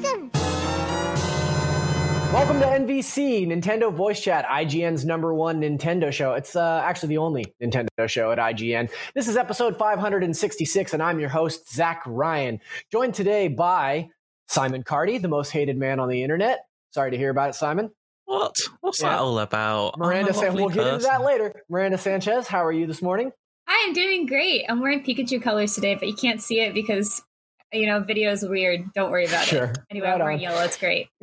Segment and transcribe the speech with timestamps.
[0.00, 0.30] Listen.
[2.32, 6.32] Welcome to NVC, Nintendo Voice Chat, IGN's number one Nintendo show.
[6.34, 8.90] It's uh, actually the only Nintendo show at IGN.
[9.14, 12.60] This is episode 566, and I'm your host, Zach Ryan,
[12.90, 14.08] joined today by
[14.48, 16.60] Simon Carty, the most hated man on the internet.
[16.92, 17.90] Sorry to hear about it, Simon.
[18.24, 18.56] What?
[18.80, 19.10] What's Yeah.
[19.10, 19.98] that all about?
[19.98, 21.52] Miranda, San- we'll get into that later.
[21.68, 23.32] Miranda Sanchez, how are you this morning?
[23.66, 24.64] I'm doing great.
[24.68, 27.22] I'm wearing Pikachu colors today, but you can't see it because
[27.72, 28.92] you know video is weird.
[28.94, 29.64] Don't worry about Sure.
[29.64, 29.78] it.
[29.90, 30.62] Anyway, Right I'm wearing yellow.
[30.62, 31.08] It's great.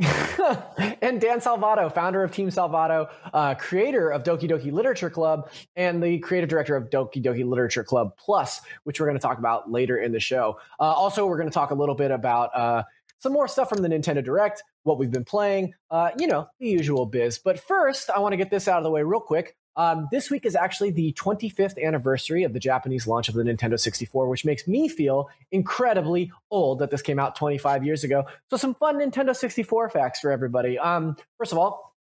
[1.02, 6.02] and Dan Salvato, founder of Team Salvato, uh, creator of Doki Doki Literature Club, and
[6.02, 9.72] the creative director of Doki Doki Literature Club Plus, which we're going to talk about
[9.72, 10.60] later in the show.
[10.80, 12.84] Uh, also, we're going to talk a little bit about uh,
[13.20, 16.70] some more stuff from the Nintendo Direct, what we've been playing, uh, you know, the
[16.70, 17.40] usual biz.
[17.40, 19.56] But first, I want to get this out of the way real quick.
[19.78, 23.80] Um, this week is actually the 25th anniversary of the Japanese launch of the Nintendo
[23.80, 28.26] 64, which makes me feel incredibly old that this came out 25 years ago.
[28.50, 30.80] So, some fun Nintendo 64 facts for everybody.
[30.80, 31.96] Um, first of all,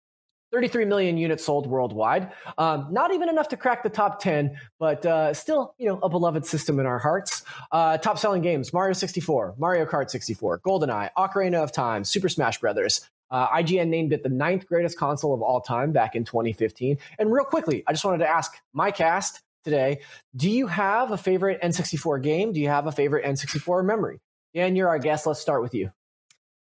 [0.55, 2.31] 33 million units sold worldwide.
[2.59, 6.09] Um, not even enough to crack the top 10, but uh, still, you know, a
[6.09, 7.43] beloved system in our hearts.
[7.73, 12.61] Uh, top selling games: Mario 64, Mario Kart 64, GoldenEye, Ocarina of Time, Super Smash
[12.61, 13.11] Brothers.
[13.35, 16.99] Uh, IGN named it the ninth greatest console of all time back in 2015.
[17.19, 19.99] And real quickly, I just wanted to ask my cast today:
[20.37, 22.53] Do you have a favorite N64 game?
[22.53, 24.21] Do you have a favorite N64 memory?
[24.55, 25.27] Dan, you're our guest.
[25.27, 25.91] Let's start with you.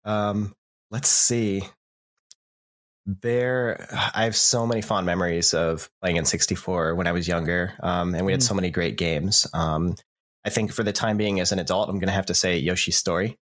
[0.04, 0.56] Um,
[0.90, 1.62] let's see.
[3.06, 3.86] There,
[4.16, 8.26] I have so many fond memories of playing N64 when I was younger, um, and
[8.26, 8.48] we had Mm.
[8.48, 9.46] so many great games.
[9.54, 9.96] Um,
[10.46, 12.58] I think for the time being, as an adult, I'm going to have to say
[12.58, 13.38] Yoshi's Story,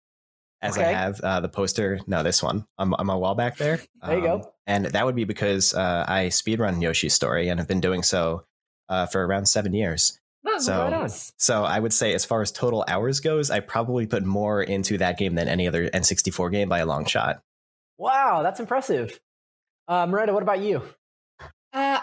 [0.61, 1.99] as I have uh, the poster.
[2.07, 3.79] No, this one on, on my wall back there.
[4.05, 4.35] There you go.
[4.35, 8.03] Um, And that would be because uh, I speedrun Yoshi's Story and have been doing
[8.03, 8.45] so
[8.89, 10.19] uh, for around seven years.
[10.59, 10.91] So- Right.
[11.37, 14.97] So I would say, as far as total hours goes, I probably put more into
[14.99, 17.41] that game than any other N64 game by a long shot.
[17.97, 19.19] Wow, that's impressive.
[19.87, 20.81] Uh, Miranda, what about you?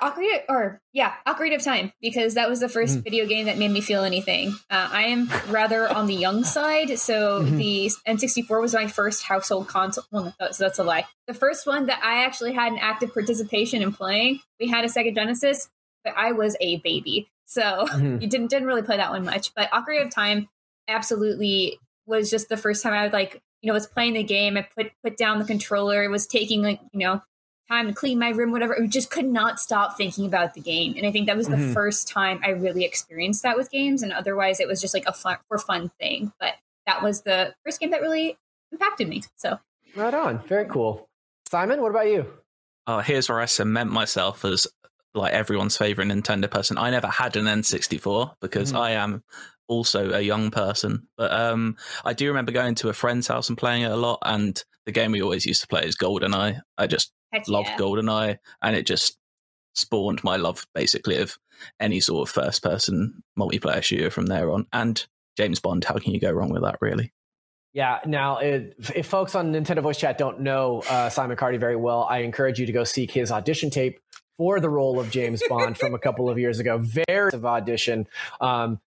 [0.00, 3.04] Uh, Ocarina, or yeah, Ocarina of Time, because that was the 1st Mhm.
[3.04, 4.50] video game that made me feel anything.
[4.70, 7.56] Uh, I am rather on the young side, so Mhm.
[7.58, 10.04] the N64 was my first household console.
[10.10, 11.06] Well, no, that's, that's a lie.
[11.26, 14.40] The first one that I actually had an active participation in playing.
[14.60, 15.68] We had a Sega Genesis,
[16.04, 18.20] but I was a baby, so Mhm.
[18.22, 19.52] you didn't didn't really play that one much.
[19.54, 20.48] But Ocarina of Time
[20.88, 24.56] absolutely was just the first time I would like you know was playing the game.
[24.56, 26.02] I put put down the controller.
[26.04, 27.22] It was taking like you know
[27.68, 28.80] time to clean my room, whatever.
[28.80, 30.94] I just could not stop thinking about the game.
[30.96, 31.74] And I think that was the Mhm.
[31.74, 34.02] first time I really experienced that with games.
[34.02, 36.32] And otherwise, it was just like a fun for fun thing.
[36.40, 36.54] But
[36.86, 38.38] that was the first game that really
[38.72, 39.22] impacted me.
[39.36, 39.58] So
[39.94, 40.38] Right on.
[40.46, 41.08] Very cool.
[41.50, 42.26] Simon, what about you?
[42.86, 44.66] Oh, here's where I cement myself as
[45.14, 46.78] like everyone's favorite Nintendo person.
[46.78, 48.78] I never had an N64 because Mhm.
[48.78, 49.24] I am
[49.66, 51.08] also a young person.
[51.16, 54.18] But um, I do remember going to a friend's house and playing it a lot.
[54.22, 56.60] And the game we always used to play is GoldenEye.
[56.78, 57.76] I just heck loved yeah.
[57.76, 59.18] GoldenEye, and it just
[59.74, 61.38] spawned my love basically of
[61.80, 64.66] any sort of first person multiplayer shooter from there on.
[64.72, 65.04] And
[65.36, 67.12] James Bond, how can you go wrong with that, really?
[67.72, 68.00] Yeah.
[68.06, 72.06] Now, if, if folks on Nintendo Voice Chat don't know uh, Simon Carty very well,
[72.10, 74.00] I encourage you to go seek his audition tape
[74.36, 76.78] for the role of James Bond from a couple of years ago.
[76.78, 78.06] Very of audition.
[78.40, 78.80] Um,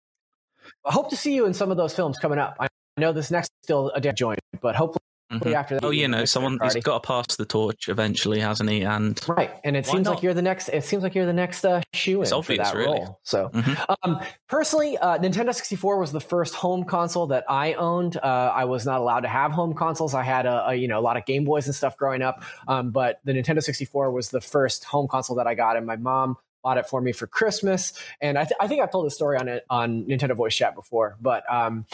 [0.86, 2.56] I hope to see you in some of those films coming up.
[2.60, 2.68] I
[2.98, 5.02] know this next is still a day joint, but hopefully
[5.32, 5.54] Mhm.
[5.54, 5.84] after that.
[5.86, 6.76] Oh, you you know, someone Carty.
[6.78, 8.82] he's got to pass the torch eventually, hasn't he?
[8.82, 10.70] And Right, and it Why seems like you're the next.
[10.70, 12.86] It seems like you're the next uh, shoe in for that really.
[13.00, 13.20] role.
[13.24, 13.96] So, Mhm.
[14.04, 18.18] um, personally, uh, Nintendo 64 was the first home console that I owned.
[18.18, 20.14] Uh, I was not allowed to have home consoles.
[20.14, 22.42] I had a, a you know a lot of Game Boys and stuff growing up,
[22.68, 25.96] um, but the Nintendo 64 was the first home console that I got, and my
[25.98, 27.94] mom bought it for me for Christmas.
[28.20, 30.76] And I, th- I think I've told this story on it on Nintendo Voice Chat
[30.76, 31.86] before, but um,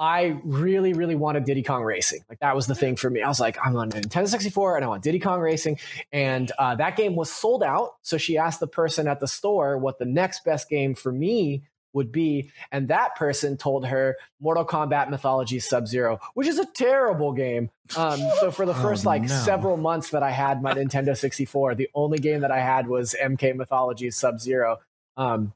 [0.00, 2.24] I really, really wanted Diddy Kong Racing.
[2.30, 3.20] Like that was the thing for me.
[3.22, 5.78] I was like, I'm on Nintendo 64 and I want Diddy Kong Racing.
[6.10, 7.90] And uh, that game was sold out.
[8.00, 11.64] So she asked the person at the store what the next best game for me
[11.92, 12.50] would be.
[12.72, 17.68] And that person told her Mortal Kombat Mythology Sub Zero, which is a terrible game.
[17.94, 19.28] Um, so for the Oh, first like no.
[19.28, 23.14] several months that I had my Nintendo 64, the only game that I had was
[23.22, 24.78] MK Mythology Sub Zero.
[25.18, 25.52] Um,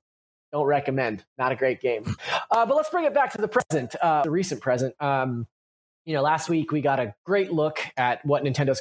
[0.55, 1.25] don't recommend.
[1.37, 2.05] Not a great game.
[2.51, 4.95] Uh, but let's bring it back to the present, uh, the recent present.
[5.01, 5.49] Um,
[6.05, 8.81] you know, last week we got a great look at what Nintendo's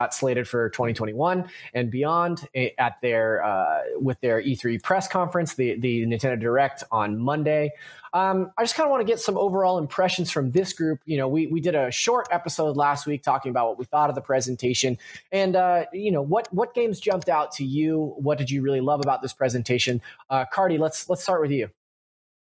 [0.00, 5.54] got slated for 2021 and beyond eh, at their uh, with their E3 press conference,
[5.54, 7.72] the the Nintendo Direct on Monday.
[8.12, 11.00] Um, I just kind of want to get some overall impressions from this group.
[11.04, 14.08] You know, we we did a short episode last week talking about what we thought
[14.08, 14.98] of the presentation,
[15.32, 18.14] and uh, you know what what games jumped out to you.
[18.18, 20.00] What did you really love about this presentation?
[20.30, 21.70] Uh, Carty, let's let's start with you.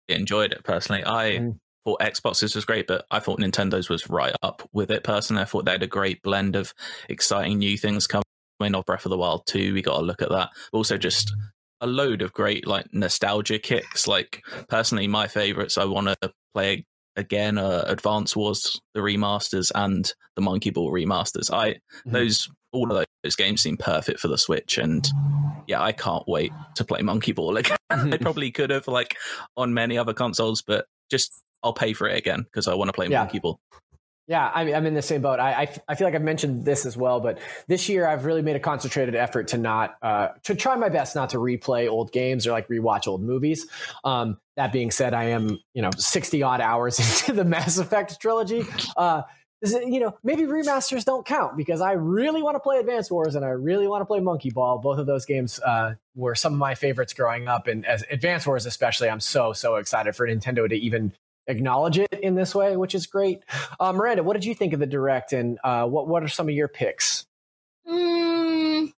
[0.09, 1.05] enjoyed it personally.
[1.05, 1.59] I Mm.
[1.85, 5.43] Thought Xbox's was great, but I thought Nintendo's was right up with it personally.
[5.43, 6.75] I thought they had a great blend of
[7.09, 8.25] exciting new things coming
[8.75, 9.75] off Breath of the Wild 2.
[9.75, 10.51] We got to look at that.
[10.73, 11.33] Also, just
[11.81, 14.07] a load of great like nostalgia kicks.
[14.07, 16.85] Like personally, my favorites I want to play
[17.17, 21.53] again uh, Advance Wars, the remasters, and the Monkey Ball remasters.
[21.53, 22.13] I mm-hmm.
[22.13, 25.09] those all of those games seem perfect for the Switch, and
[25.67, 27.79] yeah, I can't wait to play Monkey Ball again.
[27.91, 29.17] I probably could have like
[29.57, 32.93] on many other consoles, but just I'll pay for it again because I want to
[32.93, 33.21] play yeah.
[33.21, 33.61] Monkey Ball.
[34.31, 35.41] Yeah, I'm in the same boat.
[35.41, 38.43] I, I, I, feel like I've mentioned this as well, but this year I've really
[38.43, 42.13] made a concentrated effort to not uh, to try my best not to replay old
[42.13, 43.67] games or like rewatch old movies.
[44.05, 48.21] Um, that being said, I am you know 60 odd hours into the Mass Effect
[48.21, 48.63] trilogy.
[48.97, 49.23] Uh,
[49.63, 53.45] you know, maybe remasters don't count because I really want to play Advance Wars and
[53.45, 54.79] I really want to play Monkey Ball.
[54.79, 58.47] Both of those games uh, were some of my favorites growing up, and as Advance
[58.47, 61.13] Wars especially, I'm so so excited for Nintendo to even
[61.47, 63.41] acknowledge it in this way, which is great.
[63.79, 66.49] Uh, Miranda, what did you think of the direct, and uh, what what are some
[66.49, 67.27] of your picks?
[67.89, 68.93] Mm,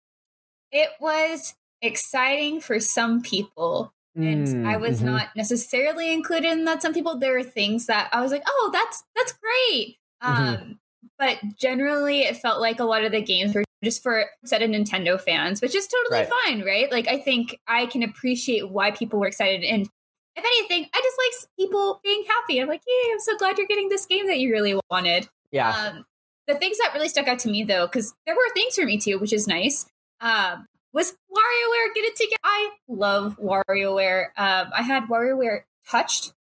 [0.70, 5.06] it was exciting for some people, and mm, I was mm-hmm.
[5.06, 6.82] not necessarily included in that.
[6.82, 10.42] Some people, there were things that I was like, "Oh, that's that's great," mm-hmm.
[10.42, 10.78] um,
[11.18, 14.70] but generally, it felt like a lot of the games were just for set of
[14.70, 16.30] Nintendo fans, which is totally right.
[16.44, 16.90] fine, right?
[16.90, 19.88] Like I think I can appreciate why people were excited and
[20.36, 22.60] if anything, I just like people being happy.
[22.60, 25.28] I'm like, yay, I'm so glad you're getting this game that you really wanted.
[25.50, 25.70] Yeah.
[25.70, 26.04] Um,
[26.46, 28.98] the things that really stuck out to me though, because there were things for me
[28.98, 29.86] too, which is nice,
[30.20, 32.36] um, was WarioWare Get It Together.
[32.44, 34.26] I love WarioWare.
[34.36, 36.32] Um, I had WarioWare Touched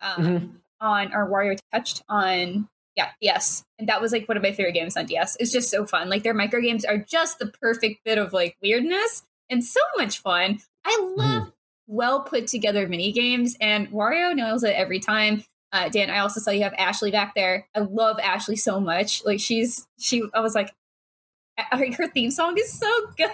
[0.00, 0.46] um, mm-hmm.
[0.80, 3.64] on, or Wario Touched on, yeah, DS.
[3.78, 5.36] And that was like one of my favorite games on DS.
[5.38, 6.08] It's just so fun.
[6.08, 10.18] Like their micro games are just the perfect bit of like weirdness and so much
[10.18, 10.60] fun.
[10.84, 11.52] I love mm
[11.90, 15.44] well put together mini games, and Wario nails it every time.
[15.72, 17.66] Uh, Dan, I also saw you have Ashley back there.
[17.76, 19.24] I love Ashley so much.
[19.24, 20.22] Like she's she.
[20.34, 20.72] I was like,
[21.72, 23.30] her theme song is so good.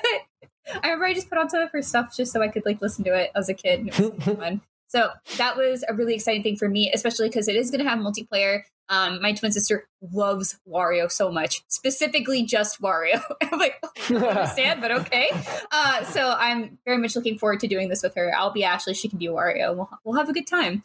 [0.69, 2.81] I remember I just put on some of her stuff just so I could like
[2.81, 3.81] listen to it as a kid.
[3.81, 4.61] And it was fun.
[4.97, 7.91] So that was a really exciting thing for me, especially because it is going to
[7.91, 8.63] have multiplayer.
[8.89, 13.23] Um, my twin sister loves Wario so much, specifically just Wario.
[13.43, 15.29] I'm like, oh, I understand, but okay.
[15.71, 18.33] Uh, so I'm very much looking forward to doing this with her.
[18.35, 19.77] I'll be Ashley, she can be Wario.
[19.77, 20.83] We'll, we'll have a good time.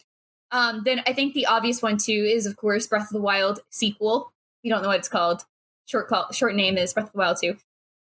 [0.52, 3.62] Um, then I think the obvious one too is, of course, Breath of the Wild
[3.70, 4.34] sequel.
[4.62, 5.46] You don't know what it's called.
[5.86, 7.56] Short call, short name is Breath of the Wild too.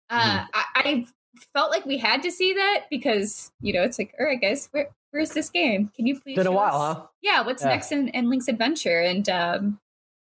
[0.09, 0.47] Uh, mm.
[0.53, 1.05] I, I
[1.53, 4.69] felt like we had to see that because you know it's like, all right, guys,
[4.71, 5.91] where, where's this game?
[5.95, 6.35] Can you please?
[6.35, 6.97] Been a while, us?
[6.97, 7.07] huh?
[7.21, 7.41] Yeah.
[7.41, 7.69] What's yeah.
[7.69, 8.99] next in, in Link's Adventure?
[8.99, 9.79] And um,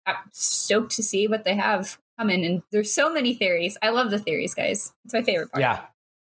[0.07, 2.45] I'm stoked to see what they have coming.
[2.45, 3.79] And there's so many theories.
[3.83, 4.93] I love the theories, guys.
[5.05, 5.61] It's my favorite part.
[5.61, 5.81] Yeah.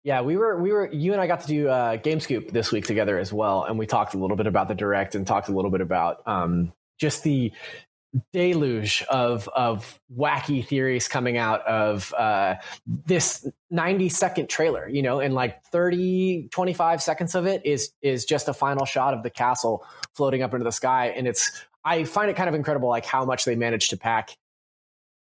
[0.05, 2.71] Yeah, we were we were you and I got to do uh, Game Scoop this
[2.71, 5.49] week together as well, and we talked a little bit about the direct and talked
[5.49, 7.53] a little bit about um, just the
[8.33, 12.55] deluge of of wacky theories coming out of uh,
[12.87, 18.25] this 90 second trailer you know and like 30 25 seconds of it is is
[18.25, 19.85] just a final shot of the castle
[20.15, 21.09] floating up into the sky.
[21.09, 21.51] And it's
[21.85, 24.37] i find it kind of incredible like how much they managed to pack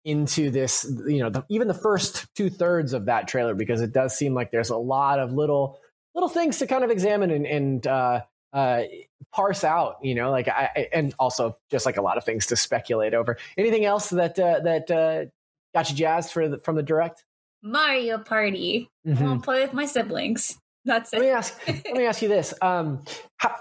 [0.05, 3.91] into this you know the, even the first two thirds of that trailer because it
[3.91, 5.77] does seem like there's a lot of little
[6.15, 8.21] little things to kind of examine and, and uh,
[8.53, 8.83] uh,
[9.31, 12.55] parse out, you know, like I, and also just like a lot of things to
[12.55, 13.37] speculate over.
[13.57, 15.25] Anything else that uh, that uh,
[15.73, 17.25] got you jazzed for the, from the direct?
[17.61, 18.89] Mario Party.
[19.05, 19.25] Mm-hmm.
[19.25, 20.57] I'll play with my siblings.
[20.85, 21.17] That's it.
[21.17, 21.67] Let me ask.
[21.67, 23.03] let me ask you this: um,
[23.37, 23.55] how,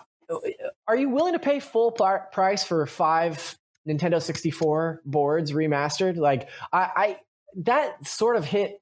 [0.87, 3.57] Are you willing to pay full pl- price for five
[3.89, 6.17] Nintendo sixty four boards remastered?
[6.17, 7.17] Like I, I
[7.65, 8.81] that sort of hit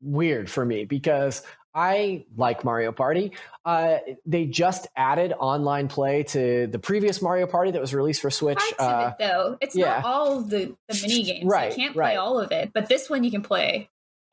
[0.00, 1.42] weird for me because
[1.76, 3.32] I like Mario Party.
[3.62, 8.30] Uh, they just added online play to the previous Mario Party that was released for
[8.30, 8.62] Switch.
[8.78, 9.96] Uh, it, though it's yeah.
[9.96, 11.44] not all the, the mini games.
[11.44, 12.16] Right, you can't play right.
[12.16, 13.90] all of it, but this one you can play.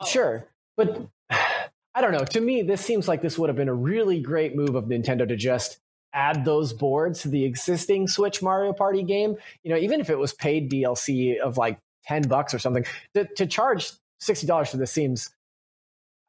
[0.08, 0.48] Sure,
[0.78, 2.24] but I don't know.
[2.24, 5.28] To me, this seems like this would have been a really great move of Nintendo
[5.28, 5.80] to just
[6.14, 9.36] add those boards to the existing Switch Mario Party game.
[9.64, 12.86] You know, even if it was paid DLC of like ten bucks or something,
[13.16, 15.30] to, to charge sixty dollars for this seems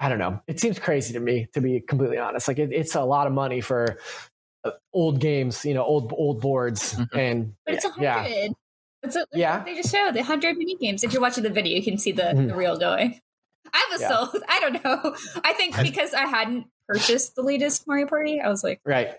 [0.01, 0.41] I don't know.
[0.47, 2.49] It seems crazy to me, to be completely honest.
[2.49, 3.99] Like it, it's a lot of money for
[4.65, 7.19] uh, old games, you know, old old boards, mm-hmm.
[7.19, 8.03] and but it's a hundred.
[8.03, 8.49] Yeah.
[9.03, 9.63] It's a, yeah.
[9.63, 11.05] They just showed the hundred mini games.
[11.05, 12.49] If you're watching the video, you can see the, mm-hmm.
[12.49, 13.21] the reel going.
[13.73, 14.09] I was yeah.
[14.09, 14.43] sold.
[14.49, 15.17] I don't know.
[15.45, 19.11] I think because I hadn't purchased the latest Mario Party, I was like, right.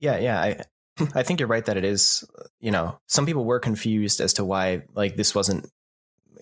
[0.00, 0.40] Yeah, yeah.
[0.40, 0.60] I
[1.14, 2.24] I think you're right that it is.
[2.60, 5.68] You know, some people were confused as to why like this wasn't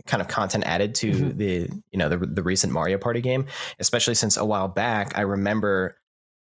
[0.07, 1.39] kind of content added to mm-hmm.
[1.39, 3.47] the you know the the recent Mario Party game,
[3.79, 5.97] especially since a while back I remember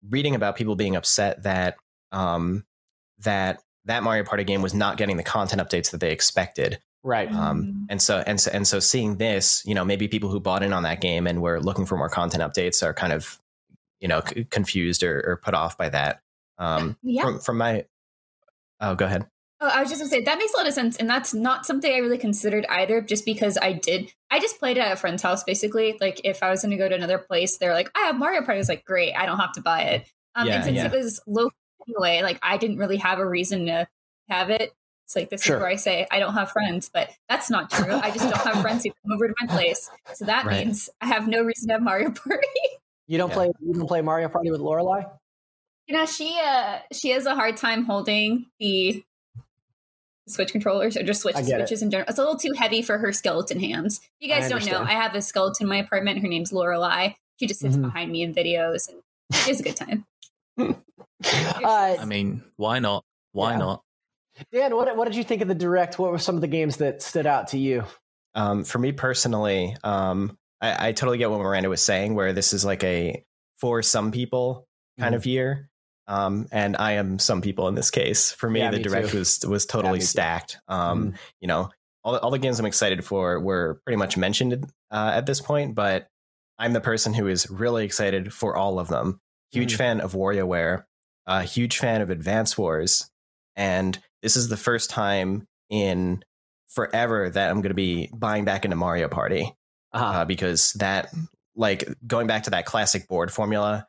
[0.09, 1.75] reading about people being upset that
[2.11, 2.65] um
[3.19, 6.79] that that Mario Party game was not getting the content updates that they expected.
[7.03, 7.31] Right.
[7.31, 10.61] Um, and so and so and so seeing this, you know, maybe people who bought
[10.61, 13.39] in on that game and were looking for more content updates are kind of,
[13.99, 16.21] you know, c- confused or, or put off by that.
[16.59, 17.23] Um, Yeah.
[17.23, 17.85] From, from my,
[18.79, 19.25] oh, go ahead.
[19.63, 21.67] Oh, I was just gonna say that makes a lot of sense, and that's not
[21.67, 22.99] something I really considered either.
[22.99, 25.97] Just because I did, I just played at a friend's house basically.
[26.01, 28.55] Like if I was gonna go to another place, they're like, "I have Mario Party."
[28.55, 30.85] I was like, "Great, I don't have to buy it." Um, Yeah, and since yeah.
[30.87, 31.51] it was local
[31.87, 33.87] anyway, like I didn't really have a reason to
[34.29, 34.73] have it.
[35.05, 35.57] It's like this Sure.
[35.57, 37.93] is where I say I don't have friends, but that's not true.
[37.93, 40.65] I just don't have friends who come over to my place, so that Right.
[40.65, 42.47] means I have no reason to have Mario Party.
[43.07, 43.35] You don't Yeah.
[43.35, 45.07] play you don't play Mario Party with Lorelai?
[45.85, 49.03] You know, she uh she has a hard time holding the
[50.31, 51.67] Switch controllers or just Switch I get it.
[51.67, 52.07] switches in general.
[52.09, 53.99] It's a little too heavy for her skeleton hands.
[54.19, 54.81] If you guys don't know.
[54.81, 56.21] I have a skeleton in my apartment.
[56.21, 57.15] Her name's Lorelai.
[57.39, 57.81] She just sits Mhm.
[57.83, 59.01] behind me in videos and
[59.33, 60.05] she has a good time.
[61.23, 63.03] Uh, I mean, why not?
[63.31, 63.57] Why Yeah.
[63.59, 63.81] not?
[64.51, 65.99] Dan, what what did you think of the direct?
[65.99, 67.83] What were some of the games that stood out to you?
[68.33, 72.53] Um, for me personally, um, I, I totally get what Miranda was saying, where this
[72.53, 73.23] is like a
[73.59, 74.65] for some people
[74.99, 75.17] kind Mhm.
[75.17, 75.69] of year.
[76.07, 78.31] Um, and I am some people in this case.
[78.31, 79.19] For me, Yeah, the me direct too.
[79.19, 80.05] was was totally too.
[80.05, 80.57] stacked.
[80.67, 81.17] Um, Mhm.
[81.41, 81.69] you know,
[82.03, 84.53] all, all the games I'm excited for were pretty much mentioned
[84.91, 86.07] uh, at this point, but
[86.59, 89.19] I'm the person who is really excited for all of them.
[89.51, 89.77] Huge Mhm.
[89.77, 90.83] fan of WarioWare,
[91.27, 93.09] a huge fan of Advance Wars,
[93.55, 96.23] and this is the first time in
[96.67, 99.53] forever that I'm going to be buying back into Mario Party
[99.93, 100.05] Uh-huh.
[100.21, 101.13] uh, because that,
[101.55, 103.87] like, going back to that classic board formula,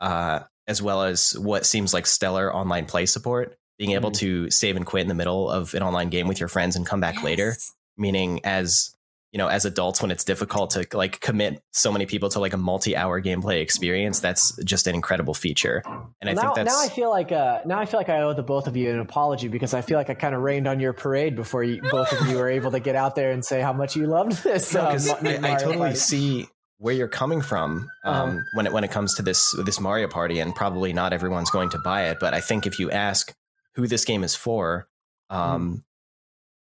[0.00, 0.40] uh,
[0.70, 4.18] as well as what seems like stellar online play support, being able Mhm.
[4.18, 6.86] to save and quit in the middle of an online game with your friends and
[6.86, 7.56] come back later,
[7.96, 8.94] meaning as
[9.32, 12.52] you know, as adults, when it's difficult to like commit so many people to like
[12.52, 15.84] a multi-hour gameplay experience, that's just an incredible feature.
[16.20, 18.22] And I now, think that's now I feel like uh, now I feel like I
[18.22, 20.66] owe the both of you an apology because I feel like I kind of rained
[20.66, 23.44] on your parade before you, both of you were able to get out there and
[23.44, 24.74] say how much you loved this.
[24.74, 25.94] No, um, I, I totally Party.
[25.94, 26.48] see
[26.80, 28.38] where you're coming from um, Uh-huh.
[28.54, 31.68] when it when it comes to this this Mario Party, and probably not everyone's going
[31.70, 32.18] to buy it.
[32.18, 33.32] But I think if you ask
[33.74, 34.88] who this game is for,
[35.28, 35.84] um,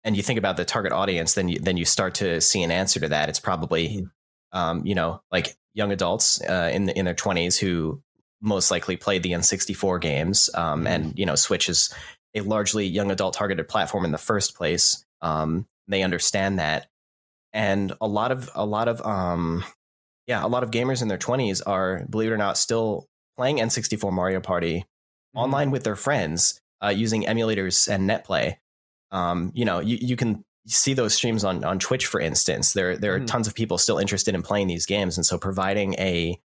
[0.03, 2.71] and you think about the target audience, then you then you start to see an
[2.71, 3.29] answer to that.
[3.29, 4.07] It's probably
[4.51, 8.01] um, you know like young adults uh, in in their 20s who
[8.41, 11.93] most likely played the N64 games, um, and you know Switch is
[12.33, 15.05] a largely young adult targeted platform in the first place.
[15.21, 16.87] Um, they understand that
[17.53, 19.63] and a lot of a lot of um
[20.27, 23.07] yeah a lot of gamers in their 20s are believe it or not still
[23.37, 24.85] playing n64 mario party
[25.35, 25.41] Mhm.
[25.43, 28.55] online with their friends uh, using emulators and netplay
[29.11, 32.97] um you know you, you can see those streams on on twitch for instance there
[32.97, 33.27] there are Mhm.
[33.27, 36.39] tons of people still interested in playing these games and so providing a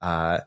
[0.00, 0.40] uh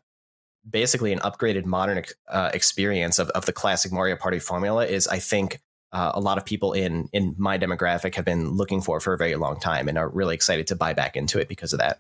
[0.69, 5.19] basically an upgraded modern uh, experience of, of the classic mario party formula is i
[5.19, 5.59] think
[5.91, 9.17] uh, a lot of people in in my demographic have been looking for for a
[9.17, 11.99] very long time and are really excited to buy back into it because of that.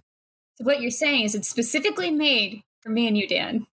[0.57, 3.67] So what you're saying is it's specifically made for me and you, Dan.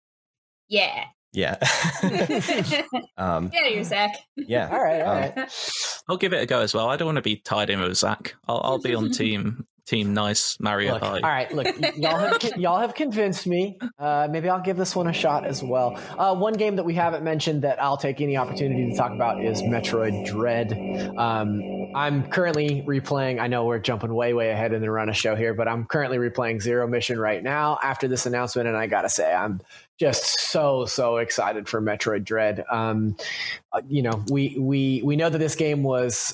[0.67, 1.05] Yeah.
[1.33, 1.57] Yeah.
[3.17, 4.11] um, yeah, you're Zach.
[4.35, 4.69] yeah.
[4.71, 6.01] All right, all Um, right.
[6.07, 6.87] I'll give it a go as well.
[6.89, 8.35] I don't want to be tied in with Zach.
[8.47, 12.43] I'll, I'll be on team team nice Mario Look, all right, look, y- y'all have
[12.57, 13.77] y'all have convinced me.
[13.97, 15.99] Uh, maybe I'll give this one a shot as well.
[16.17, 19.43] Uh, one game that we haven't mentioned that I'll take any opportunity to talk about
[19.43, 20.73] is Metroid Dread.
[21.17, 21.61] Um,
[21.95, 23.39] I'm currently replaying.
[23.39, 25.85] I know we're jumping way way ahead in the run of show here, but I'm
[25.85, 29.59] currently replaying Zero Mission right now after this announcement, and I gotta say I'm
[29.99, 32.63] just so so excited for Metroid Dread.
[32.71, 33.17] Um,
[33.73, 36.33] uh, you know, we we we know that this game was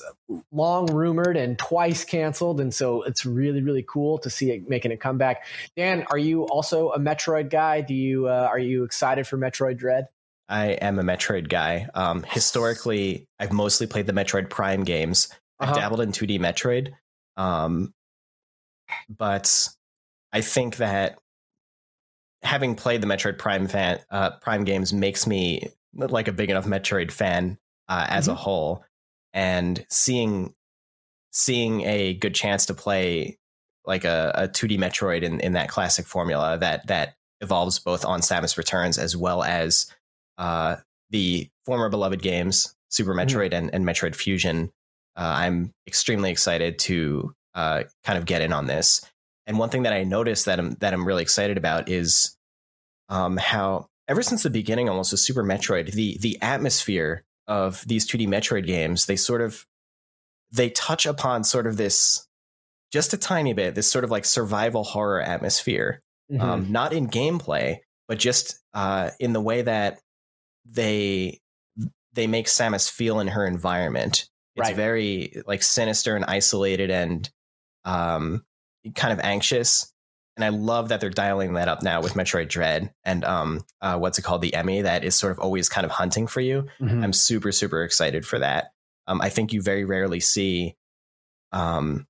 [0.51, 4.91] long rumored and twice canceled, and so it's really really cool to see it making
[4.91, 5.45] a comeback.
[5.75, 7.81] Dan, are you also a Metroid guy?
[7.81, 10.07] Do you uh, are you excited for Metroid Dread?
[10.47, 11.87] I am a Metroid guy.
[11.95, 15.29] Um, historically, I've mostly played the Metroid Prime games.
[15.59, 15.79] I've Uh-huh.
[15.79, 16.91] dabbled in 2D Metroid.
[17.35, 17.93] Um,
[19.09, 19.67] but
[20.31, 21.17] I think that
[22.45, 26.65] having played the Metroid Prime fan, uh, Prime games makes me like a big enough
[26.65, 27.57] Metroid fan
[27.89, 28.83] uh, as a whole,
[29.33, 30.53] and seeing
[31.31, 33.37] seeing a good chance to play
[33.85, 38.21] like a, a 2D Metroid in, in that classic formula that that evolves both on
[38.21, 39.91] Samus Returns as well as
[40.37, 40.77] uh,
[41.09, 44.71] the former beloved games Super Metroid and, and Metroid Fusion.
[45.17, 49.01] Uh, I'm extremely excited to uh, kind of get in on this.
[49.47, 52.35] And one thing that I noticed that I'm that I'm really excited about is
[53.09, 58.09] um, how ever since the beginning, almost of Super Metroid, the the atmosphere of these
[58.09, 59.65] 2D Metroid games, they sort of
[60.51, 62.27] they touch upon sort of this
[62.91, 66.01] just a tiny bit, this sort of like survival horror atmosphere.
[66.31, 66.41] Mm-hmm.
[66.41, 69.99] Um, not in gameplay, but just uh, in the way that
[70.65, 71.39] they
[72.13, 74.27] they make Samus feel in her environment.
[74.55, 74.75] It's Right.
[74.75, 77.29] very like sinister and isolated and
[77.83, 78.43] um,
[78.93, 79.91] kind of anxious.
[80.37, 83.97] And I love that they're dialing that up now with Metroid Dread and um, uh,
[83.97, 86.67] what's it called, the EMMI, that is sort of always kind of hunting for you.
[86.81, 87.03] Mhm.
[87.03, 88.71] I'm super, super excited for that.
[89.07, 90.75] Um, I think you very rarely see
[91.53, 92.05] um,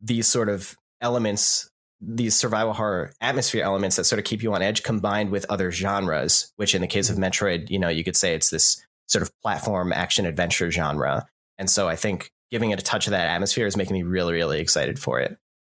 [0.00, 1.70] these sort of elements,
[2.00, 5.70] these survival horror atmosphere elements that sort of keep you on edge combined with other
[5.70, 9.22] genres, which in the case of Metroid, you know, you could say it's this sort
[9.22, 11.26] of platform action adventure genre.
[11.58, 14.34] And so I think giving it a touch of that atmosphere is making me really,
[14.34, 15.38] really excited for it.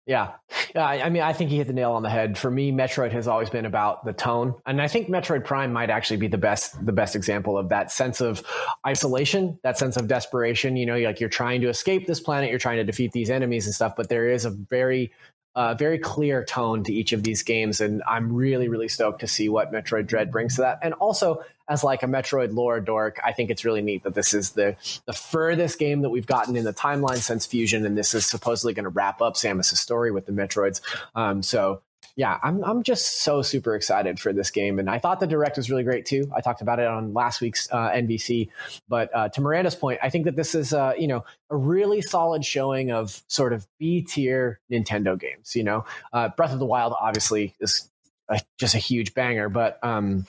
[0.08, 0.32] Yeah.
[0.74, 2.38] Yeah, I mean, I think he hit the nail on the head.
[2.38, 5.90] For me, Metroid has always been about the tone, and I think Metroid Prime might
[5.90, 8.42] actually be the best the best example of that sense of
[8.86, 10.76] isolation, that sense of desperation.
[10.76, 13.66] You know, like you're trying to escape this planet, you're trying to defeat these enemies
[13.66, 15.12] and stuff, but there is a very
[15.54, 19.26] uh, very clear tone to each of these games, and I'm really, really stoked to
[19.26, 20.78] see what Metroid Dread brings to that.
[20.82, 24.34] And also, as like a Metroid lore dork, I think it's really neat that this
[24.34, 24.76] is the
[25.06, 28.72] the furthest game that we've gotten in the timeline since Fusion, and this is supposedly
[28.72, 30.80] going to wrap up Samus's story with the Metroids.
[31.14, 31.82] Um, so
[32.18, 35.56] yeah, I'm I'm just so super excited for this game, and I thought the direct
[35.56, 36.28] was really great too.
[36.36, 38.48] I talked about it on last week's uh, NVC,
[38.88, 42.02] but uh, to Miranda's point, I think that this is uh, you know a really
[42.02, 45.54] solid showing of sort of B tier Nintendo games.
[45.54, 47.88] You know, uh, Breath of the Wild obviously is
[48.28, 50.26] a, just a huge banger, but um,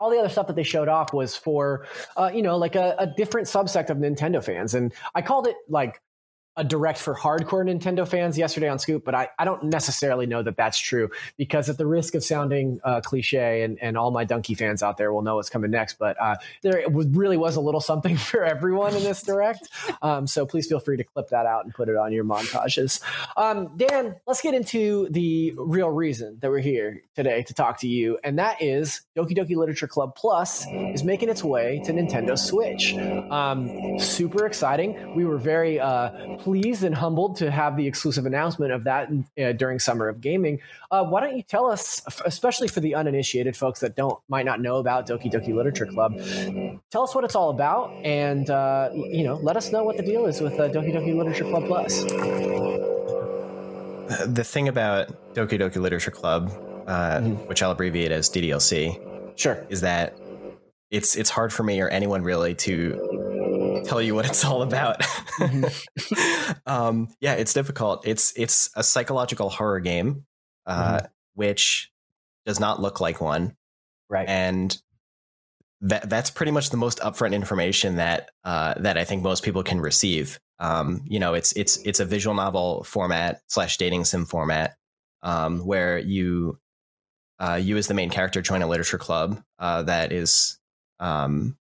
[0.00, 1.86] all the other stuff that they showed off was for
[2.16, 5.54] uh, you know like a, a different subsect of Nintendo fans, and I called it
[5.68, 6.00] like
[6.56, 10.42] a direct for hardcore Nintendo fans yesterday on Scoop, but I, I don't necessarily know
[10.42, 14.24] that that's true because at the risk of sounding uh, cliche, and, and all my
[14.24, 17.56] Dunkey fans out there will know what's coming next, but uh, there was, really was
[17.56, 19.68] a little something for everyone in this direct.
[20.02, 23.00] Um, so please feel free to clip that out and put it on your montages.
[23.36, 27.88] Um, Dan, let's get into the real reason that we're here today to talk to
[27.88, 32.38] you, and that is Doki Doki Literature Club Plus is making its way to Nintendo
[32.38, 32.94] Switch.
[32.94, 35.16] Um, super exciting.
[35.16, 39.08] We were very uh, pleased and humbled to have the exclusive announcement of that
[39.42, 40.60] uh, during Summer of Gaming.
[40.90, 44.60] Uh, why don't you tell us, especially for the uninitiated folks that don't might not
[44.60, 46.12] know about Doki Doki Literature Club,
[46.90, 50.02] tell us what it's all about, and uh, you know, let us know what the
[50.02, 52.02] deal is with uh, Doki Doki Literature Club Plus.
[54.26, 56.50] The thing about Doki Doki Literature Club,
[56.86, 57.48] uh, Mhm.
[57.48, 59.00] which I'll abbreviate as DDLC,
[59.36, 59.64] Sure.
[59.70, 60.14] is that
[60.90, 63.13] it's it's hard for me or anyone really to
[63.82, 65.04] tell you what it's all about.
[66.66, 68.06] um, yeah, it's difficult.
[68.06, 70.24] It's it's a psychological horror game,
[70.66, 71.02] uh,
[71.34, 71.90] which
[72.46, 73.56] does not look like one,
[74.08, 74.28] Right.
[74.28, 74.76] and
[75.80, 79.62] that that's pretty much the most upfront information that uh, that I think most people
[79.62, 80.38] can receive.
[80.58, 84.76] Um, you know, it's it's it's a visual novel format slash dating sim format
[85.22, 86.58] um, where you
[87.40, 90.58] uh, you as the main character join a literature club uh, that is
[91.00, 91.56] um,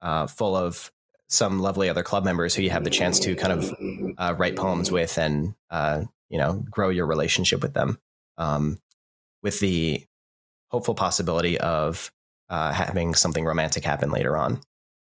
[0.00, 0.92] uh, full of
[1.28, 3.74] some lovely other club members who you have the chance to kind of
[4.18, 7.98] uh, write poems with and uh, you know grow your relationship with them
[8.38, 8.78] um,
[9.42, 10.04] with the
[10.70, 12.10] hopeful possibility of
[12.50, 14.60] uh, having something romantic happen later on.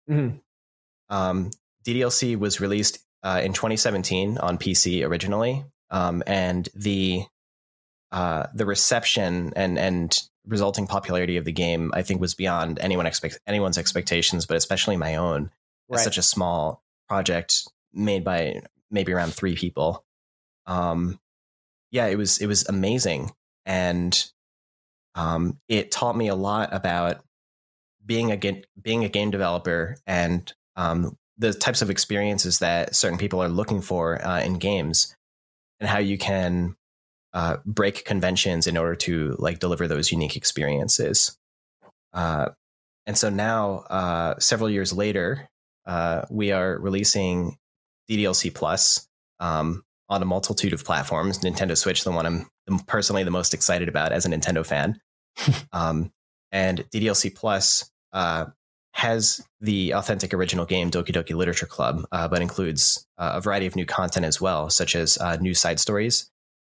[0.10, 0.40] Mhm.
[1.10, 1.52] Um,
[1.86, 7.26] DDLC was released uh, in 2017 on PC originally, um, and the
[8.12, 13.06] uh, the reception and and resulting popularity of the game, I think, was beyond anyone
[13.06, 15.50] expect anyone's expectations, but especially my own.
[15.90, 16.00] Right.
[16.00, 20.04] such a small project made by maybe around three people.
[20.66, 21.20] Um,
[21.92, 23.32] yeah, it was it was amazing,
[23.66, 24.32] and
[25.16, 27.24] um, it taught me a lot about
[28.06, 33.18] being a ga- being a game developer and um, the types of experiences that certain
[33.18, 35.16] people are looking for uh, in games,
[35.80, 36.76] and how you can
[37.34, 41.38] uh, break conventions in order to like deliver those unique experiences.
[42.14, 42.50] Uh,
[43.06, 45.50] and so now, uh, several years later,
[45.86, 47.58] uh, we are releasing
[48.10, 49.08] DDLC Plus
[49.40, 51.40] um, on a multitude of platforms.
[51.40, 55.00] Nintendo Switch, the one I'm personally the most excited about as a Nintendo fan,
[55.72, 56.12] um,
[56.52, 58.46] and DDLC Plus uh,
[58.94, 63.66] has the authentic original game Doki Doki Literature Club, uh, but includes uh, a variety
[63.66, 66.30] of new content as well, such as uh, new side stories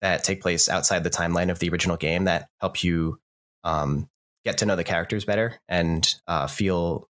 [0.01, 3.19] that take place outside the timeline of the original game that help you
[3.65, 4.09] um,
[4.45, 7.09] get to know the characters better and uh, feel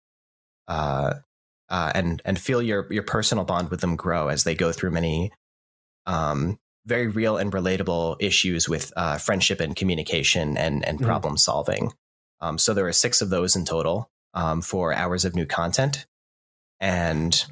[1.69, 4.91] uh, and and feel your your personal bond with them grow as they go through
[4.91, 5.31] many
[6.05, 11.05] um, very real and relatable issues with uh, friendship and communication and and Mhm.
[11.05, 11.91] problem solving.
[12.39, 16.05] Um, so there are six of those in total um, for hours of new content,
[16.79, 17.43] and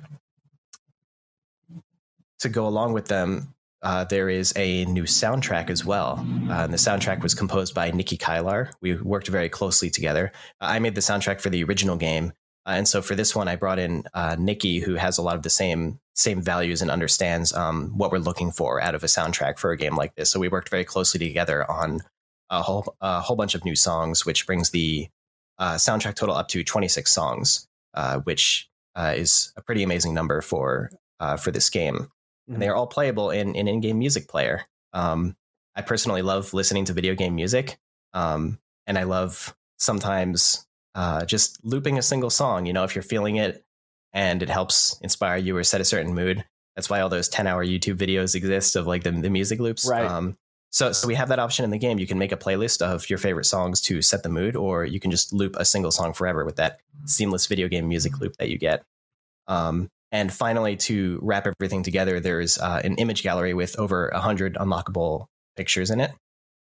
[2.40, 6.20] to go along with them, uh, there is a new soundtrack as well.
[6.50, 8.72] Uh, and the soundtrack was composed by Nikki Kaelar.
[8.82, 10.32] We worked very closely together.
[10.60, 12.34] I made the soundtrack for the original game,
[12.66, 15.36] Uh, and so for this one, I brought in uh, Nikki, who has a lot
[15.36, 19.08] of the same same values and understands um, what we're looking for out of a
[19.08, 20.30] soundtrack for a game like this.
[20.30, 22.02] So we worked very closely together on
[22.50, 25.10] a whole a whole bunch of new songs, which brings the
[25.58, 30.42] uh, soundtrack total up to 26 songs, uh, which uh, is a pretty amazing number
[30.42, 31.96] for uh, for this game.
[31.96, 32.54] Mm-hmm.
[32.54, 34.66] And they are all playable in an in-game music player.
[34.94, 35.36] Um,
[35.76, 37.78] I personally love listening to video game music,
[38.14, 42.66] um, and I love sometimes uh, just looping a single song.
[42.66, 43.64] You know, if you're feeling it
[44.16, 46.44] and it helps inspire you or set a certain mood.
[46.76, 49.88] That's why all those 10 hour YouTube videos exist of like the, the music loops.
[49.88, 50.10] Right.
[50.10, 50.38] Um,
[50.72, 52.00] so, so we have that option in the game.
[52.00, 55.00] You can make a playlist of your favorite songs to set the mood, or you
[55.00, 58.50] can just loop a single song forever with that seamless video game music loop that
[58.50, 58.84] you get.
[59.48, 64.56] Um, and finally, to wrap everything together, there's uh, an image gallery with over 100
[64.56, 66.12] unlockable pictures in it.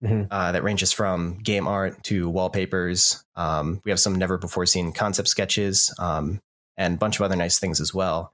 [0.02, 0.24] Mm-hmm.
[0.30, 3.22] Uh, that ranges from game art to wallpapers.
[3.36, 6.40] Um, we have some never before seen concept sketches um,
[6.78, 8.32] and a bunch of other nice things as well.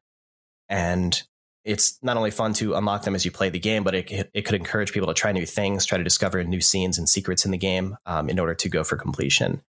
[0.69, 1.21] And
[1.65, 4.43] it's not only fun to unlock them as you play the game, but it, it
[4.43, 7.51] could encourage people to try new things, try to discover new scenes and secrets in
[7.51, 9.61] the game um, in order to go for completion.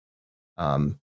[0.59, 0.99] Um,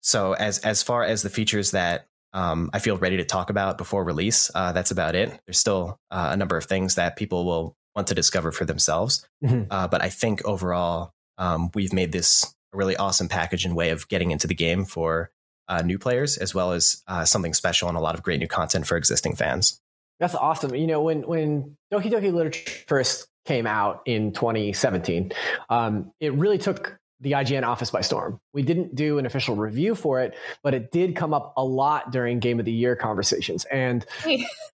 [0.00, 3.76] so as as far as the features that um, I feel ready to talk about
[3.76, 5.38] before release, uh, that's about it.
[5.46, 9.26] There's still uh, a number of things that people will want to discover for themselves,
[9.42, 9.64] mm-hmm.
[9.70, 13.90] uh, but I think overall um, we've made this a really awesome package and way
[13.90, 15.30] of getting into the game for
[15.68, 18.46] uh, new players, as well as uh, something special and a lot of great new
[18.46, 19.80] content for existing fans.
[20.20, 20.74] That's awesome.
[20.74, 25.32] You know, when when Doki Doki Literature first came out in 2017,
[25.68, 28.40] um, it really took the IGN office by storm.
[28.52, 32.12] We didn't do an official review for it, but it did come up a lot
[32.12, 33.64] during Game of the Year conversations.
[33.66, 34.04] And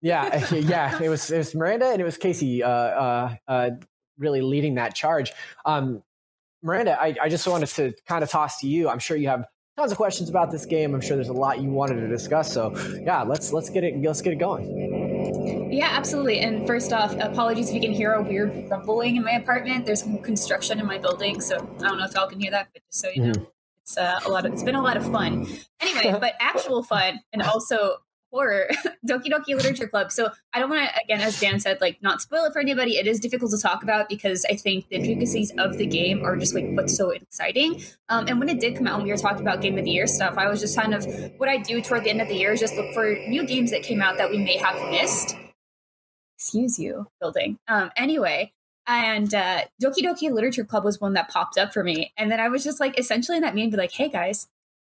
[0.01, 3.69] yeah, yeah, it was it was Miranda and it was Casey uh, uh, uh,
[4.17, 5.31] really leading that charge.
[5.65, 6.03] Um,
[6.61, 8.89] Miranda, I, I just wanted to kind of toss to you.
[8.89, 9.45] I'm sure you have
[9.77, 10.95] tons of questions about this game.
[10.95, 12.51] I'm sure there's a lot you wanted to discuss.
[12.51, 15.71] So yeah, let's let's get it let's get it going.
[15.71, 16.39] Yeah, absolutely.
[16.39, 19.85] And first off, apologies if you can hear a weird rumbling in my apartment.
[19.85, 22.69] There's some construction in my building, so I don't know if y'all can hear that,
[22.73, 23.31] but just so you know.
[23.33, 23.43] Mm-hmm.
[23.83, 25.47] It's uh, a lot of it's been a lot of fun.
[25.79, 27.97] Anyway, but actual fun and also
[28.37, 28.67] horror
[29.07, 30.11] doki doki literature club.
[30.11, 32.97] So i don't want to again as dan said like not spoil it for anybody.
[32.97, 36.35] It is difficult to talk about because i think the intricacies of the game are
[36.37, 37.81] just like what's so exciting.
[38.09, 39.91] Um, and when it did come out and we were talking about game of the
[39.91, 41.05] year stuff i was just kind of
[41.37, 43.71] what i do toward the end of the year is just look for new games
[43.71, 45.35] that came out that we may have missed.
[46.37, 47.57] Excuse you building.
[47.67, 48.53] Um, anyway
[48.89, 52.13] and uh, doki doki literature club was one that popped up for me.
[52.17, 54.47] And then i was just like essentially in that meeting be like hey guys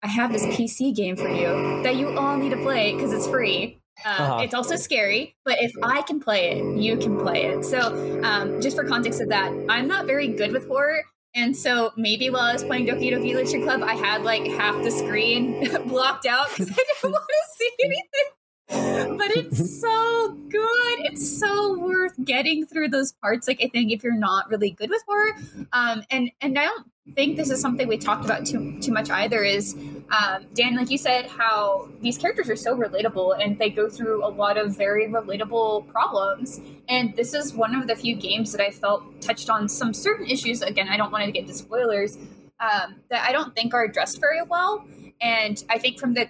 [0.03, 3.27] I have this PC game for you that you all need to play because it's
[3.27, 3.79] free.
[4.05, 4.41] Uh, uh-huh.
[4.43, 7.65] It's also scary, but if I can play it, you can play it.
[7.65, 11.01] So, um, just for context of that, I'm not very good with horror.
[11.33, 14.83] And so maybe while I was playing Doki Doki Literature Club, I had like half
[14.83, 18.33] the screen blocked out because I didn't want to see anything
[18.69, 20.99] but it's so good.
[21.05, 23.47] It's so worth getting through those parts.
[23.47, 25.31] Like I think if you're not really good with horror,
[25.73, 29.09] um, and and I don't think this is something we talked about too too much
[29.09, 29.43] either.
[29.43, 29.75] Is
[30.09, 34.25] um, Dan, like you said, how these characters are so relatable and they go through
[34.25, 36.61] a lot of very relatable problems.
[36.87, 40.27] And this is one of the few games that I felt touched on some certain
[40.27, 40.61] issues.
[40.61, 42.17] Again, I don't want to get into spoilers.
[42.59, 44.83] Um, that I don't think are addressed very well.
[45.21, 46.29] And I think from the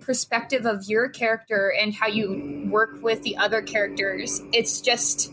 [0.00, 5.32] perspective of your character and how you work with the other characters, it's just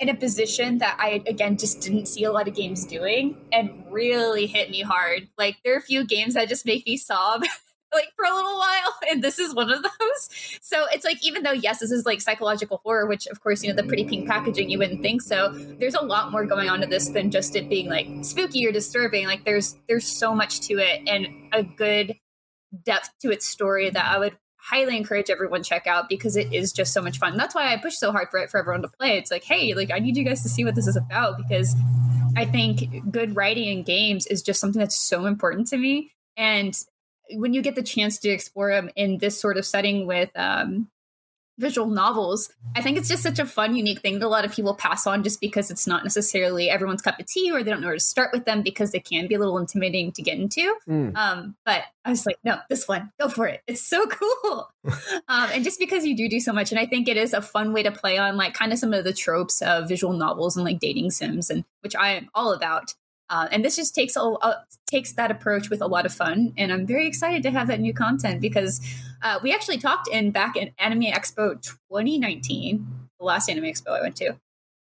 [0.00, 3.84] in a position that I again just didn't see a lot of games doing and
[3.90, 5.28] really hit me hard.
[5.36, 7.42] Like there are a few games that just make me sob
[7.94, 10.58] like for a little while and this is one of those.
[10.60, 13.70] So it's like even though yes this is like psychological horror which of course you
[13.70, 15.52] know the pretty pink packaging you wouldn't think so.
[15.52, 18.72] There's a lot more going on to this than just it being like spooky or
[18.72, 19.26] disturbing.
[19.26, 22.16] Like there's there's so much to it and a good
[22.84, 24.36] depth to its story that I would
[24.68, 27.36] highly encourage everyone check out because it is just so much fun.
[27.36, 29.16] That's why I push so hard for it for everyone to play.
[29.16, 31.74] It's like, hey, like I need you guys to see what this is about because
[32.36, 36.12] I think good writing in games is just something that's so important to me.
[36.36, 36.74] And
[37.32, 40.88] when you get the chance to explore them in this sort of setting with um,
[41.58, 44.52] visual novels, I think it's just such a fun, unique thing that a lot of
[44.52, 47.80] people pass on just because it's not necessarily everyone's cup of tea or they don't
[47.80, 50.38] know where to start with them because they can be a little intimidating to get
[50.38, 50.74] into.
[50.88, 51.16] Mm.
[51.16, 53.62] Um, but I was like, no, this one, go for it.
[53.66, 54.70] It's so cool.
[55.28, 57.42] um, and just because you do do so much, and I think it is a
[57.42, 60.56] fun way to play on like kind of some of the tropes of visual novels
[60.56, 62.94] and like dating sims, and which I am all about.
[63.30, 66.52] Uh, and this just takes a, a, takes that approach with a lot of fun,
[66.56, 68.80] and I'm very excited to have that new content because
[69.22, 72.86] uh, we actually talked in back in Anime Expo 2019,
[73.18, 74.36] the last Anime Expo I went to.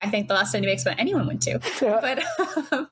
[0.01, 2.23] I think the last Anime Expo anyone went to, but
[2.71, 2.89] um,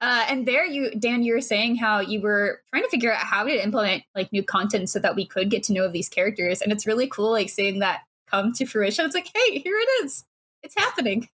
[0.00, 3.18] Uh, and there, you Dan, you were saying how you were trying to figure out
[3.18, 6.62] how to implement like new content so that we could get to know these characters,
[6.62, 8.00] and it's really cool, like seeing that
[8.30, 9.04] come to fruition.
[9.04, 10.24] It's like, hey, here it is,
[10.62, 11.28] it's happening.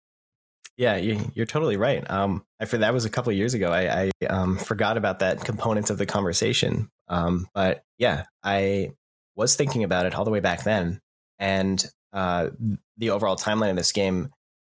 [0.80, 2.10] Yeah, you, are totally right.
[2.10, 3.70] Um, I for that was a couple of years ago.
[3.70, 6.90] I, I um, forgot about that component of the conversation.
[7.10, 8.94] Um, but yeah, I
[9.36, 11.02] was thinking about it all the way back then,
[11.38, 12.50] and uh,
[12.98, 14.30] the overall timeline of this game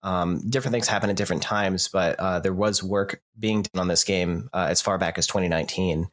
[0.02, 3.88] um, different things happen at different times, but uh, there was work being done on
[3.88, 6.08] this game uh, as far back as 2019.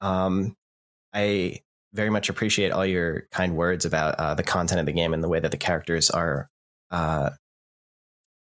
[0.00, 0.56] Um,
[1.12, 5.14] I very much appreciate all your kind words about uh, the content of the game
[5.14, 6.48] and the way that the characters are,
[6.90, 7.30] uh,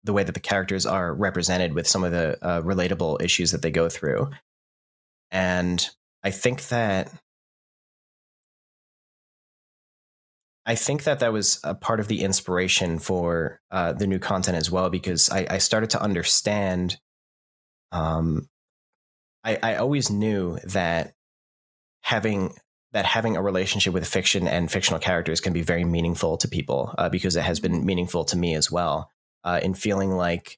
[0.05, 3.61] the way that the characters are represented with some of the uh, relatable issues that
[3.61, 4.29] they go through.
[5.31, 5.87] And
[6.23, 7.11] I think that
[10.65, 14.57] I think that that was a part of the inspiration for uh, the new content
[14.57, 16.97] as well, because I, I started to understand.
[17.91, 18.49] Um,
[19.43, 21.13] I, I always knew that
[22.01, 22.55] having
[22.93, 26.95] that having a relationship with fiction and fictional characters can be very meaningful to people
[26.97, 29.11] uh, because it has been meaningful to me as well.
[29.45, 30.57] Uh, in feeling like,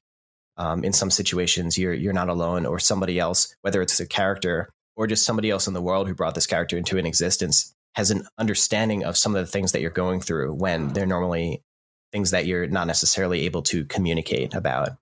[0.56, 4.70] um, in some situations, you're you're not alone, or somebody else, whether it's a character
[4.96, 8.10] or just somebody else in the world who brought this character into an existence, has
[8.10, 11.62] an understanding of some of the things that you're going through when they're normally
[12.10, 14.96] things that you're not necessarily able to communicate about.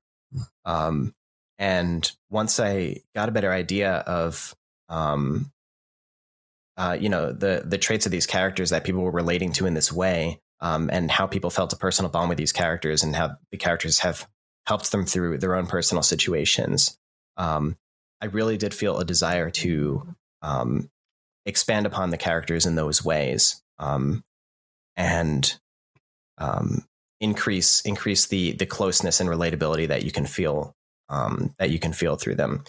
[0.66, 1.14] Um,
[1.58, 4.54] and once I got a better idea of,
[4.88, 5.50] um,
[6.76, 9.74] uh, you know, the the traits of these characters that people were relating to in
[9.74, 13.36] this way, um, and how people felt a personal bond with these characters, and how
[13.50, 14.26] the characters have
[14.66, 16.98] helped them through their own personal situations.
[17.36, 17.76] Um,
[18.20, 20.90] I really did feel a desire to um,
[21.44, 24.24] expand upon the characters in those ways um,
[24.96, 25.58] and
[26.38, 26.84] um,
[27.20, 30.74] increase increase the the closeness and relatability that you can feel
[31.08, 32.64] um, that you can feel through them.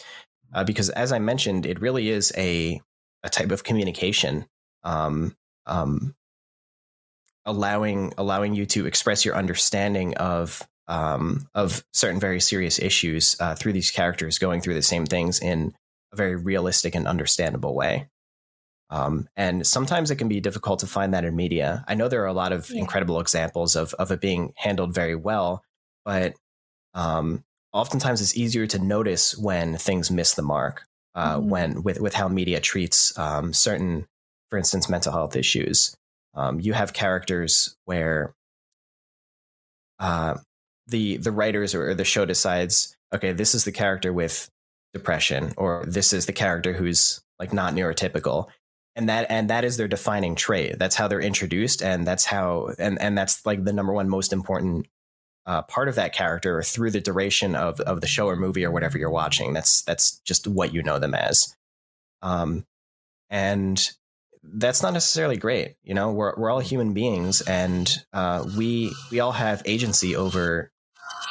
[0.54, 2.82] Uh, because as I mentioned, it really is a
[3.24, 4.46] a type of communication,
[4.84, 6.16] um, um,
[7.48, 13.56] allowing allowing you to express your understanding of um, of certain very serious issues uh,
[13.56, 15.74] through these characters going through the same things in
[16.14, 18.08] a very realistic and understandable way.
[18.90, 21.84] Um, and sometimes it can be difficult to find that in media.
[21.88, 22.80] I know there are a lot of yeah.
[22.80, 25.62] incredible examples of, of it being handled very well,
[26.06, 26.36] but
[26.94, 31.50] um, oftentimes it's easier to notice when things miss the mark, uh, mm-hmm.
[31.50, 34.08] when with, with how media treats um, certain,
[34.50, 35.94] for instance, mental health issues.
[36.38, 38.36] Um, you have characters where
[40.00, 40.36] uh,
[40.86, 44.50] the the writers or the show decides, okay, this is the character with
[44.94, 48.48] depression, or this is the character who's like not neurotypical.
[48.96, 50.78] And that and that is their defining trait.
[50.78, 54.32] That's how they're introduced and that's how and and that's like the number one most
[54.32, 54.88] important
[55.48, 58.72] uh, part of that character through the duration of of the show or movie or
[58.72, 59.54] whatever you're watching.
[59.54, 61.56] That's that's just what you know them as.
[62.22, 62.66] Um
[63.30, 63.92] and
[64.54, 69.20] that's not necessarily great you know we're we're all human beings and uh, we we
[69.20, 70.72] all have agency over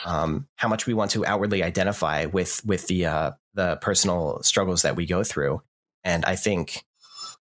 [0.05, 4.83] um, how much we want to outwardly identify with with the uh, the personal struggles
[4.83, 5.63] that we go through
[6.05, 6.85] and i think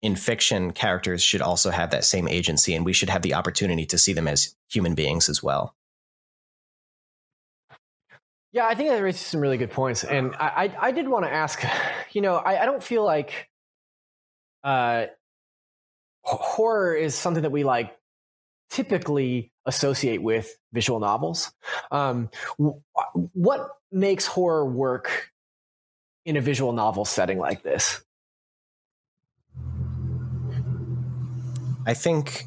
[0.01, 3.85] in fiction, characters should also have that same agency, and we should have the opportunity
[3.87, 5.75] to see them as human beings as well.
[8.51, 11.25] Yeah, I think that raises some really good points, and I I, I did want
[11.25, 11.63] to ask,
[12.11, 13.49] you know, I, I don't feel like
[14.63, 15.07] uh,
[16.37, 17.95] horror is something that we like
[18.69, 21.51] typically associate with visual novels.
[21.91, 25.31] Um, what makes horror work
[26.25, 28.03] in a visual novel setting like this?
[31.85, 32.45] I think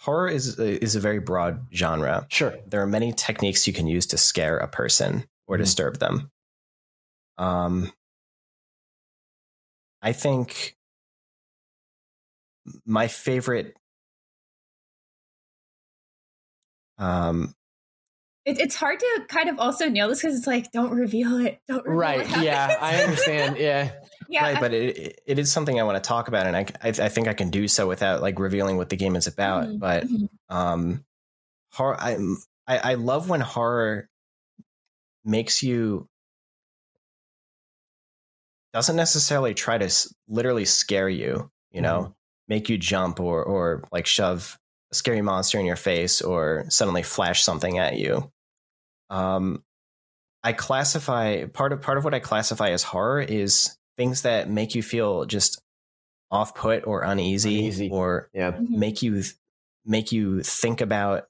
[0.00, 2.26] horror is is a very broad genre.
[2.28, 5.62] Sure, there are many techniques you can use to scare a person or mm-hmm.
[5.62, 6.30] disturb them.
[7.38, 7.92] Um,
[10.02, 10.76] I think
[12.84, 13.76] my favorite
[16.98, 17.54] um
[18.44, 21.60] it, it's hard to kind of also nail this because it's like don't reveal it
[21.68, 23.90] don't reveal right yeah i understand yeah
[24.32, 24.56] yeah, right.
[24.56, 27.08] I, but it it is something I want to talk about, and I, I, I
[27.10, 29.64] think I can do so without like revealing what the game is about.
[29.64, 29.78] Mm-hmm.
[29.78, 30.56] But mm-hmm.
[30.56, 31.04] um,
[31.70, 32.16] horror, I,
[32.66, 34.08] I I love when horror
[35.22, 36.08] makes you
[38.72, 41.50] doesn't necessarily try to s- literally scare you.
[41.70, 42.12] You know, mm-hmm.
[42.52, 44.58] Make you jump or or like shove
[44.92, 48.30] a scary monster in your face or suddenly flash something at you.
[49.08, 49.64] Um,
[50.44, 54.74] I classify part of part of what I classify as horror is things that make
[54.74, 55.62] you feel just
[56.30, 57.88] off put or uneasy, uneasy.
[57.90, 58.52] or yeah.
[58.52, 58.78] Mm-hmm.
[58.78, 59.22] make you
[59.86, 61.28] make you think about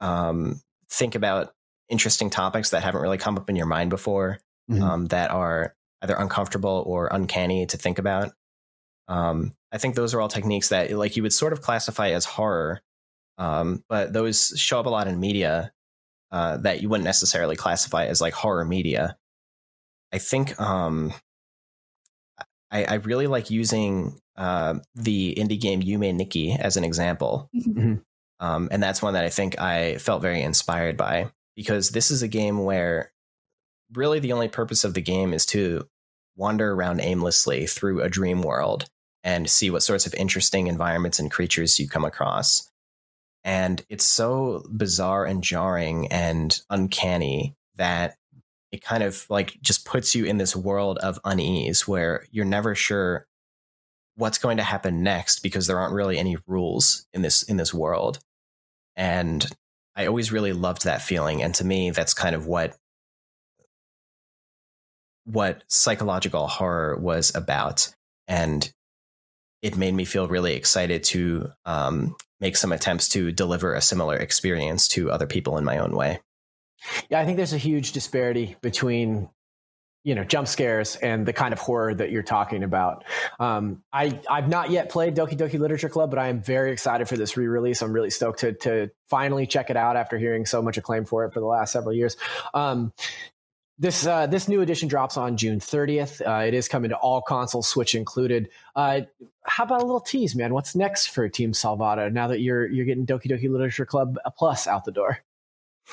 [0.00, 1.54] um think about
[1.88, 4.82] interesting topics that haven't really come up in your mind before, mm-hmm.
[4.82, 8.32] um, that are either uncomfortable or uncanny to think about.
[9.08, 12.24] Um, I think those are all techniques that like you would sort of classify as
[12.24, 12.80] horror,
[13.38, 15.72] um, but those show up a lot in media
[16.30, 19.16] uh, that you wouldn't necessarily classify as like horror media.
[20.12, 21.12] I think um,
[22.70, 27.94] I, I, really like using uh, the indie game Yume Nikki as an example, mm-hmm.
[28.38, 32.22] um, and that's one that I think I felt very inspired by because this is
[32.22, 33.12] a game where
[33.92, 35.86] really the only purpose of the game is to
[36.36, 38.88] wander around aimlessly through a dream world
[39.24, 42.68] and see what sorts of interesting environments and creatures you come across.
[43.42, 48.16] And it's so bizarre and jarring and uncanny that
[48.70, 52.74] it kind of like just puts you in this world of unease where you're never
[52.74, 53.26] sure
[54.16, 57.72] what's going to happen next because there aren't really any rules in this in this
[57.72, 58.18] world.
[58.96, 59.44] And
[59.96, 62.76] I always really loved that feeling and to me that's kind of what
[65.24, 67.94] what psychological horror was about
[68.28, 68.73] and
[69.64, 74.14] it made me feel really excited to um, make some attempts to deliver a similar
[74.14, 76.20] experience to other people in my own way.
[77.08, 79.30] Yeah, I think there's a huge disparity between
[80.04, 83.04] you know jump scares and the kind of horror that you're talking about.
[83.40, 87.08] Um, I I've not yet played Doki Doki Literature Club, but I am very excited
[87.08, 87.80] for this re-release.
[87.80, 91.24] I'm really stoked to to finally check it out after hearing so much acclaim for
[91.24, 92.18] it for the last several years.
[92.52, 92.92] Um,
[93.78, 96.20] this uh, this new edition drops on June 30th.
[96.26, 98.48] Uh, it is coming to all consoles, Switch included.
[98.76, 99.02] Uh,
[99.42, 100.54] how about a little tease, man?
[100.54, 104.66] What's next for Team Salvato now that you're you're getting Doki Doki Literature Club Plus
[104.66, 105.18] out the door?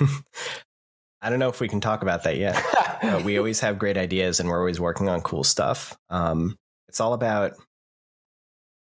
[1.24, 3.24] I don't know if we can talk about that yet.
[3.24, 5.98] we always have great ideas, and we're always working on cool stuff.
[6.10, 7.54] Um, it's all about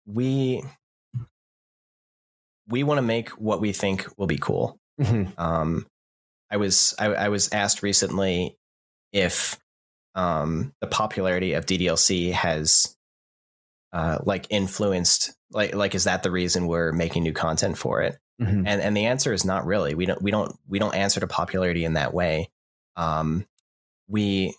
[0.05, 0.63] we
[2.67, 4.77] we want to make what we think will be cool.
[4.99, 5.39] Mm-hmm.
[5.41, 5.87] Um,
[6.49, 8.57] I was I, I was asked recently
[9.11, 9.59] if
[10.15, 12.95] um, the popularity of DDLC has
[13.93, 18.17] uh, like influenced like like is that the reason we're making new content for it?
[18.41, 18.65] Mm-hmm.
[18.65, 19.95] And and the answer is not really.
[19.95, 22.49] We don't we don't we don't answer to popularity in that way.
[22.95, 23.45] Um,
[24.07, 24.55] we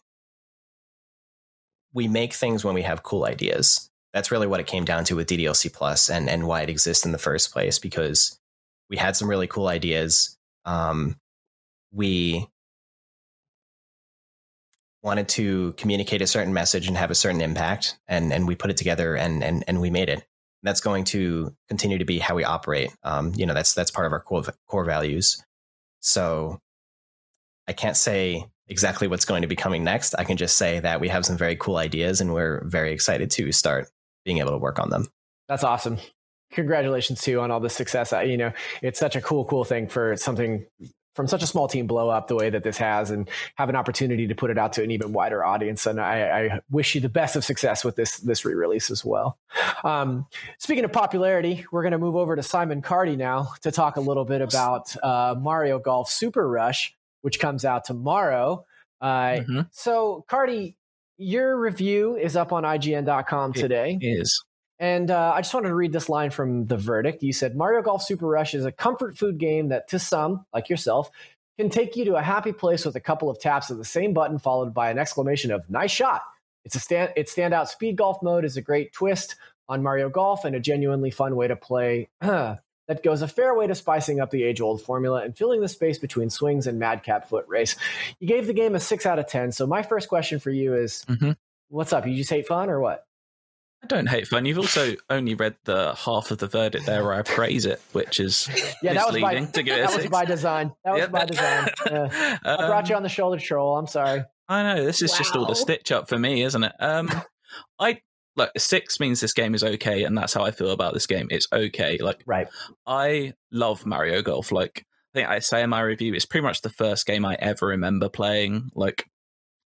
[1.93, 3.91] we make things when we have cool ideas.
[4.13, 7.05] That's really what it came down to with DDLC Plus and and why it exists
[7.05, 8.39] in the first place because
[8.89, 10.37] we had some really cool ideas.
[10.65, 11.17] Um,
[11.93, 12.47] we
[15.03, 18.71] wanted to communicate a certain message and have a certain impact and and we put
[18.71, 20.25] it together and and and we made it.
[20.63, 22.95] That's going to continue to be how we operate.
[23.03, 25.43] Um, you know that's that's part of our core, core values.
[26.01, 26.59] So
[27.69, 30.15] i can't say exactly what's going to be coming next.
[30.19, 33.31] I can just say that we have some very cool ideas and we're very excited
[33.33, 33.89] to start
[34.25, 35.09] being able to work on them.
[35.49, 35.99] That's awesome.
[36.53, 38.13] Congratulations too on all the success.
[38.13, 40.67] I, you know it's such a cool cool thing for something
[41.15, 43.77] from such a small team blow up the way that this has and have an
[43.77, 45.87] opportunity to put it out to an even wider audience.
[45.87, 49.39] And I, I wish you the best of success with this this re-release as well.
[49.85, 50.27] Um,
[50.59, 54.01] speaking of popularity, we're going to move over to Simon Cardy now to talk a
[54.01, 58.65] little bit about uh, Mario Golf Super Rush, which comes out tomorrow.
[59.01, 59.61] Uh, mm-hmm.
[59.73, 60.77] So, Cardy,
[61.19, 63.99] your review is up on IGN.com today.
[64.01, 64.45] It is.
[64.83, 67.23] And uh, I just wanted to read this line from the verdict.
[67.23, 70.69] You said Mario Golf Super Rush is a comfort food game that, to some, like
[70.69, 71.09] yourself,
[71.57, 74.13] can take you to a happy place with a couple of taps of the same
[74.13, 76.23] button followed by an exclamation of "Nice shot!"
[76.65, 77.13] It's a stand.
[77.15, 79.37] Its standout speed golf mode is a great twist
[79.69, 82.09] on Mario Golf and a genuinely fun way to play.
[82.21, 85.99] that goes a fair way to spicing up the age-old formula and filling the space
[85.99, 87.77] between swings and madcap foot race.
[88.19, 89.53] You gave the game a six out of ten.
[89.53, 91.33] So my first question for you is, mm-hmm.
[91.69, 92.05] what's up?
[92.05, 93.07] You just hate fun or what?
[93.83, 94.45] I don't hate fun.
[94.45, 98.21] You've also only read the half of the verdict there where I praise it, which
[98.21, 98.49] is
[98.81, 100.73] yeah, that was by, to give it that was by design.
[100.85, 101.11] That was yep.
[101.11, 101.69] by design.
[101.87, 102.39] Yeah.
[102.45, 103.77] Um, I brought you on the shoulder troll.
[103.77, 104.23] I'm sorry.
[104.49, 105.19] I know this is wow.
[105.19, 106.73] just all the stitch up for me, isn't it?
[106.79, 107.11] Um,
[107.81, 108.03] I
[108.37, 111.27] like six means this game is okay, and that's how I feel about this game.
[111.31, 111.99] It's okay.
[111.99, 112.49] Like right.
[112.87, 114.53] I love Mario Golf.
[114.53, 117.35] Like I think I say in my review, it's pretty much the first game I
[117.41, 118.71] ever remember playing.
[118.75, 119.09] Like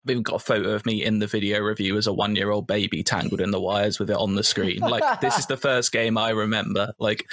[0.07, 2.67] Even got a photo of me in the video review as a one year old
[2.67, 4.79] baby tangled in the wires with it on the screen.
[4.79, 6.93] Like this is the first game I remember.
[6.99, 7.27] Like,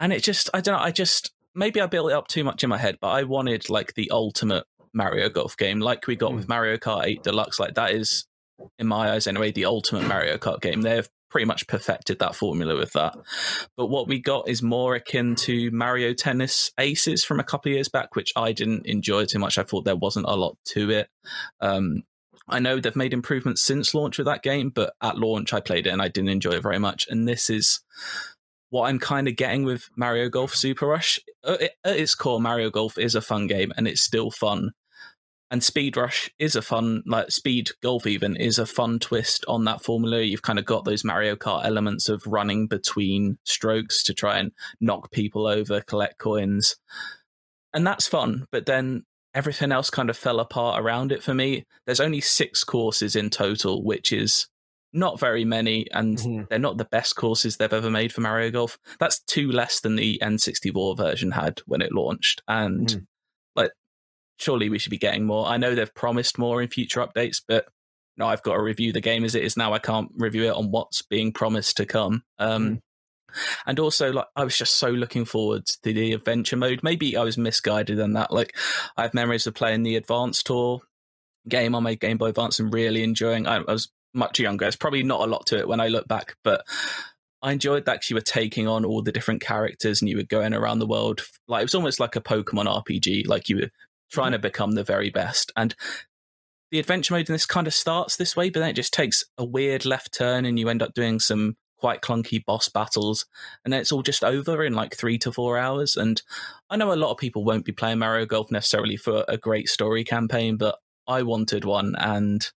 [0.00, 0.84] and it just I don't know.
[0.84, 3.70] I just maybe I built it up too much in my head, but I wanted
[3.70, 4.64] like the ultimate
[4.94, 6.36] Mario Golf game, like we got mm.
[6.36, 7.60] with Mario Kart 8 Deluxe.
[7.60, 8.26] Like that is,
[8.78, 10.82] in my eyes anyway, the ultimate Mario Kart game.
[10.82, 13.12] They've pretty much perfected that formula with that.
[13.76, 17.74] But what we got is more akin to Mario Tennis Aces from a couple of
[17.74, 19.58] years back, which I didn't enjoy too much.
[19.58, 21.08] I thought there wasn't a lot to it.
[21.60, 22.04] Um,
[22.48, 25.88] I know they've made improvements since launch with that game, but at launch I played
[25.88, 27.08] it and I didn't enjoy it very much.
[27.10, 27.80] And this is
[28.70, 31.18] what I'm kind of getting with Mario Golf Super Rush.
[31.44, 34.70] At its core, Mario Golf is a fun game and it's still fun.
[35.54, 39.62] And Speed Rush is a fun, like Speed Golf even is a fun twist on
[39.66, 40.20] that formula.
[40.20, 44.50] You've kind of got those Mario Kart elements of running between strokes to try and
[44.80, 46.74] knock people over, collect coins.
[47.72, 48.48] And that's fun.
[48.50, 51.66] But then everything else kind of fell apart around it for me.
[51.86, 54.48] There's only six courses in total, which is
[54.92, 56.42] not very many, and mm-hmm.
[56.50, 58.76] they're not the best courses they've ever made for Mario Golf.
[58.98, 63.04] That's two less than the N64 version had when it launched, and mm-hmm.
[64.38, 65.46] Surely we should be getting more.
[65.46, 67.66] I know they've promised more in future updates, but
[68.16, 69.72] no, I've got to review the game as it is now.
[69.72, 72.22] I can't review it on what's being promised to come.
[72.38, 72.74] Um, mm-hmm.
[73.66, 76.84] And also, like, I was just so looking forward to the adventure mode.
[76.84, 78.30] Maybe I was misguided in that.
[78.30, 78.56] Like,
[78.96, 80.82] I have memories of playing the Advance Tour
[81.48, 83.48] game on my Game Boy Advance and really enjoying.
[83.48, 84.66] I, I was much younger.
[84.66, 86.64] It's probably not a lot to it when I look back, but
[87.42, 90.54] I enjoyed that you were taking on all the different characters and you were going
[90.54, 91.20] around the world.
[91.48, 93.26] Like it was almost like a Pokemon RPG.
[93.26, 93.70] Like you were
[94.14, 95.52] trying to become the very best.
[95.56, 95.74] And
[96.70, 99.24] the adventure mode in this kind of starts this way, but then it just takes
[99.38, 103.26] a weird left turn and you end up doing some quite clunky boss battles
[103.62, 106.22] and then it's all just over in like three to four hours and
[106.70, 109.68] i know a lot of people won't be playing mario golf necessarily for a great
[109.68, 112.52] story campaign but i wanted one and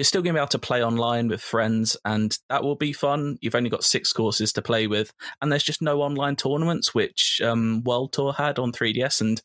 [0.00, 2.90] you're still going to be able to play online with friends, and that will be
[2.90, 3.36] fun.
[3.42, 5.12] You've only got six courses to play with,
[5.42, 9.20] and there's just no online tournaments, which um, World Tour had on 3DS.
[9.20, 9.42] And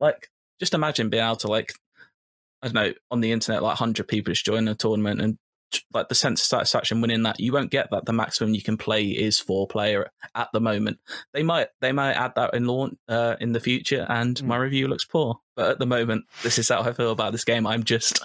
[0.00, 0.28] like,
[0.60, 1.72] just imagine being able to like,
[2.62, 5.38] I don't know, on the internet, like 100 people just join a tournament and
[5.94, 8.76] like the sense of satisfaction winning that you won't get that the maximum you can
[8.76, 10.98] play is four player at the moment
[11.32, 14.42] they might they might add that in launch uh, in the future and mm.
[14.42, 17.46] my review looks poor but at the moment this is how i feel about this
[17.46, 18.22] game i'm just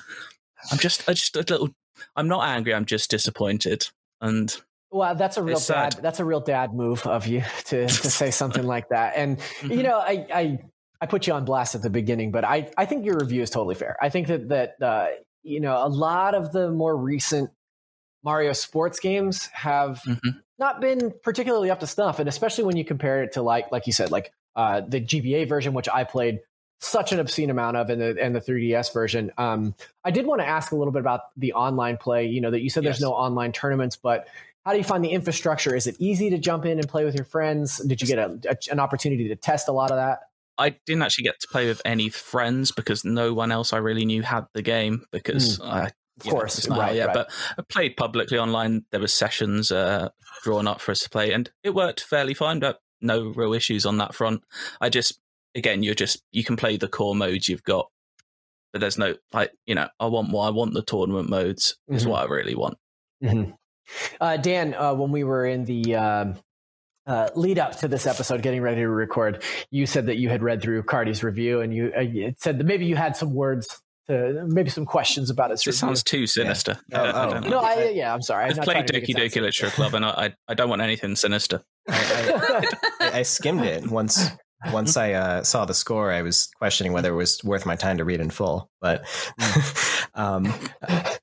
[0.72, 1.70] I'm just, I just a little.
[2.16, 2.74] I'm not angry.
[2.74, 3.88] I'm just disappointed.
[4.22, 4.56] And
[4.92, 5.98] well, that's a real dad.
[6.02, 9.14] That's a real dad move of you to to say something like that.
[9.16, 9.72] And mm-hmm.
[9.72, 10.60] you know, I, I
[11.00, 13.50] I put you on blast at the beginning, but I I think your review is
[13.50, 13.98] totally fair.
[14.02, 15.08] I think that that uh,
[15.44, 17.52] you know a lot of the more recent
[18.24, 20.30] Mario sports games have mm-hmm.
[20.60, 23.88] not been particularly up to snuff, and especially when you compare it to like like
[23.88, 26.40] you said, like uh, the GBA version, which I played
[26.80, 29.32] such an obscene amount of in the in the 3DS version.
[29.38, 32.26] Um, I did want to ask a little bit about the online play.
[32.26, 32.96] You know that you said yes.
[32.96, 34.28] there's no online tournaments, but
[34.66, 35.76] how do you find the infrastructure?
[35.76, 37.78] Is it easy to jump in and play with your friends?
[37.78, 40.24] Did you get a, a, an opportunity to test a lot of that?
[40.58, 44.06] I didn't actually get to play with any friends because no one else I really
[44.06, 45.66] knew had the game because mm.
[45.66, 47.06] I of course, know, right, yeah.
[47.06, 47.14] Right.
[47.14, 48.86] But I played publicly online.
[48.92, 50.10] There were sessions uh,
[50.44, 52.60] drawn up for us to play, and it worked fairly fine.
[52.60, 54.42] But no real issues on that front.
[54.82, 55.20] I just
[55.56, 57.90] again, you're just you can play the core modes you've got,
[58.74, 60.46] but there's no like you know I want more.
[60.46, 62.12] I want the tournament modes is mm-hmm.
[62.12, 62.78] what I really want.
[63.24, 63.52] Mm-hmm.
[64.20, 66.36] Uh, Dan, uh, when we were in the um,
[67.08, 70.44] uh, lead up to this episode, getting ready to record, you said that you had
[70.44, 73.68] read through Cardy's review, and you uh, said that maybe you had some words
[74.08, 75.66] to maybe some questions about it.
[75.66, 76.78] It sounds too sinister.
[76.90, 77.02] Yeah.
[77.02, 77.40] Oh, I oh.
[77.40, 78.46] no, I, yeah, I'm sorry.
[78.46, 81.62] I've played Doki Doki Literature Club, and I, I don't want anything sinister.
[81.90, 82.68] I,
[83.00, 84.30] I, I, skimmed it once
[84.72, 87.98] once I uh, saw the score, I was questioning whether it was worth my time
[87.98, 88.70] to read in full.
[88.82, 89.06] But
[89.40, 89.60] hmm.
[90.16, 90.54] um,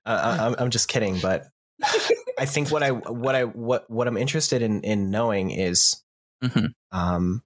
[0.06, 1.18] I, am just kidding.
[1.18, 1.46] But
[2.38, 6.02] I think what I what I what what I'm interested in in knowing is,
[6.42, 6.66] mm-hmm.
[6.92, 7.42] um,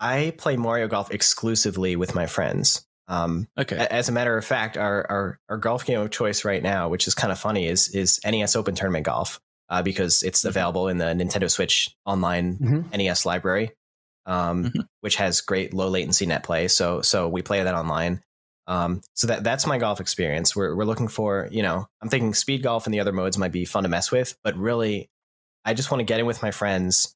[0.00, 2.86] I play Mario Golf exclusively with my friends.
[3.08, 3.76] Um, okay.
[3.76, 7.06] As a matter of fact, our, our our golf game of choice right now, which
[7.06, 9.40] is kind of funny, is is NES Open Tournament Golf.
[9.68, 10.48] Uh, because it's mm-hmm.
[10.48, 12.94] available in the Nintendo Switch online mm-hmm.
[12.94, 13.72] NES library
[14.26, 14.80] um, mm-hmm.
[15.00, 16.68] which has great low latency net play.
[16.68, 18.22] So so we play that online.
[18.72, 20.56] Um, so that that's my golf experience.
[20.56, 23.52] We're we're looking for you know I'm thinking speed golf and the other modes might
[23.52, 25.10] be fun to mess with, but really
[25.62, 27.14] I just want to get in with my friends,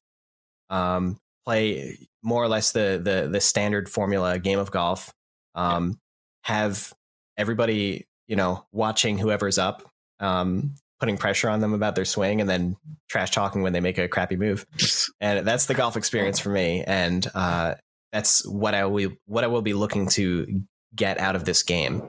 [0.69, 5.11] um, play more or less the the the standard formula game of golf.
[5.55, 5.99] Um,
[6.43, 6.93] have
[7.37, 9.89] everybody you know watching whoever's up
[10.19, 12.75] um, putting pressure on them about their swing and then
[13.09, 14.65] trash talking when they make a crappy move.
[15.19, 16.83] And that's the golf experience for me.
[16.85, 17.73] And uh,
[18.11, 20.61] that's what I will what I will be looking to
[20.95, 22.03] get out of this game.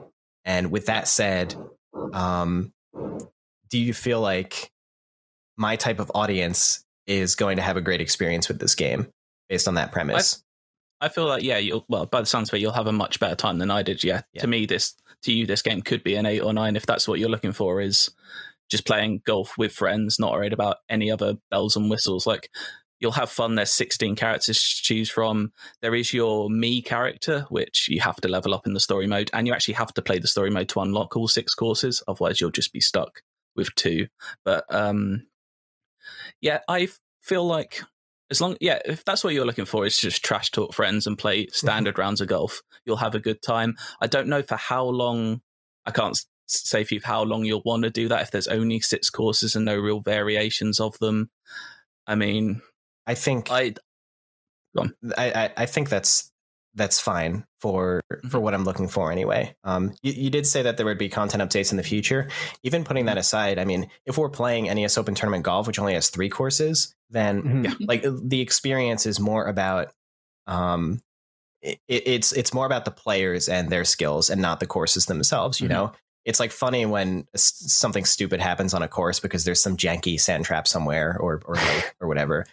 [0.44, 1.54] And with that said,
[2.12, 2.72] um,
[3.68, 4.70] do you feel like
[5.56, 9.08] my type of audience is going to have a great experience with this game
[9.48, 10.42] based on that premise?
[11.00, 12.92] I, I feel like yeah, you'll well by the sounds of it, you'll have a
[12.92, 14.02] much better time than I did.
[14.02, 14.42] Yeah, yeah.
[14.42, 17.06] to me, this to you, this game could be an eight or nine if that's
[17.06, 17.80] what you're looking for.
[17.80, 18.10] Is
[18.70, 22.26] just playing golf with friends, not worried about any other bells and whistles.
[22.26, 22.50] Like
[23.00, 23.54] you'll have fun.
[23.54, 25.52] There's 16 characters to choose from.
[25.82, 29.30] There is your me character, which you have to level up in the story mode,
[29.32, 32.02] and you actually have to play the story mode to unlock all six courses.
[32.08, 33.22] Otherwise, you'll just be stuck
[33.56, 34.08] with two.
[34.44, 35.26] But um,
[36.40, 36.88] yeah, I
[37.22, 37.82] feel like
[38.30, 41.18] as long yeah if that's what you're looking for is just trash talk friends and
[41.18, 44.84] play standard rounds of golf you'll have a good time i don't know for how
[44.84, 45.40] long
[45.86, 48.80] i can't say for you how long you'll want to do that if there's only
[48.80, 51.30] six courses and no real variations of them
[52.06, 52.60] i mean
[53.08, 53.74] I think i
[55.16, 56.30] I, I, I think that's
[56.74, 59.56] that's fine for for what I'm looking for anyway.
[59.64, 62.28] Um, you, you did say that there would be content updates in the future.
[62.62, 65.94] Even putting that aside, I mean, if we're playing NES Open Tournament Golf, which only
[65.94, 67.64] has three courses, then Mhm.
[67.64, 67.86] Yeah.
[67.88, 69.90] like the experience is more about
[70.46, 71.00] um,
[71.62, 75.60] it, it's it's more about the players and their skills and not the courses themselves.
[75.60, 75.70] You Mhm.
[75.72, 75.92] know,
[76.24, 80.44] it's like funny when something stupid happens on a course because there's some janky sand
[80.44, 81.56] trap somewhere or or
[82.00, 82.46] or whatever.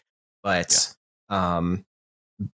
[0.46, 0.96] But
[1.28, 1.84] um,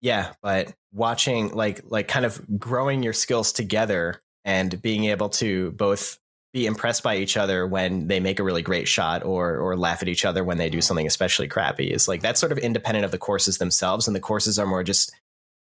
[0.01, 5.71] yeah, but watching like like kind of growing your skills together and being able to
[5.73, 6.19] both
[6.53, 10.03] be impressed by each other when they make a really great shot or or laugh
[10.03, 13.05] at each other when they do something especially crappy is like that's sort of independent
[13.05, 15.13] of the courses themselves and the courses are more just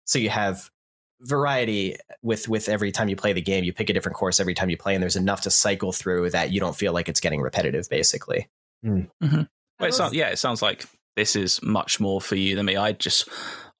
[0.05, 0.69] so you have
[1.21, 4.55] variety with with every time you play the game you pick a different course every
[4.55, 7.21] time you play and there's enough to cycle through that you don't feel like it's
[7.21, 8.49] getting repetitive basically.
[9.79, 12.77] Well, it sounds, yeah it sounds like this is much more for you than me
[12.77, 13.29] i just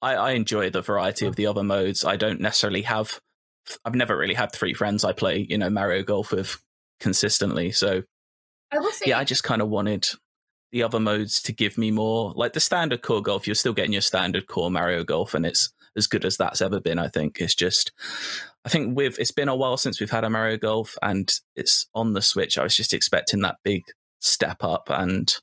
[0.01, 3.19] I, I enjoy the variety of the other modes i don't necessarily have
[3.85, 6.61] i've never really had three friends i play you know mario golf with
[6.99, 8.03] consistently so
[8.71, 10.07] I will say, yeah, I just kind of wanted
[10.71, 12.33] the other modes to give me more.
[12.35, 15.73] Like the standard core golf, you're still getting your standard core Mario Golf, and it's
[15.97, 16.97] as good as that's ever been.
[16.97, 17.91] I think it's just,
[18.63, 21.87] I think with it's been a while since we've had a Mario Golf, and it's
[21.93, 22.57] on the Switch.
[22.57, 23.83] I was just expecting that big
[24.19, 25.35] step up, and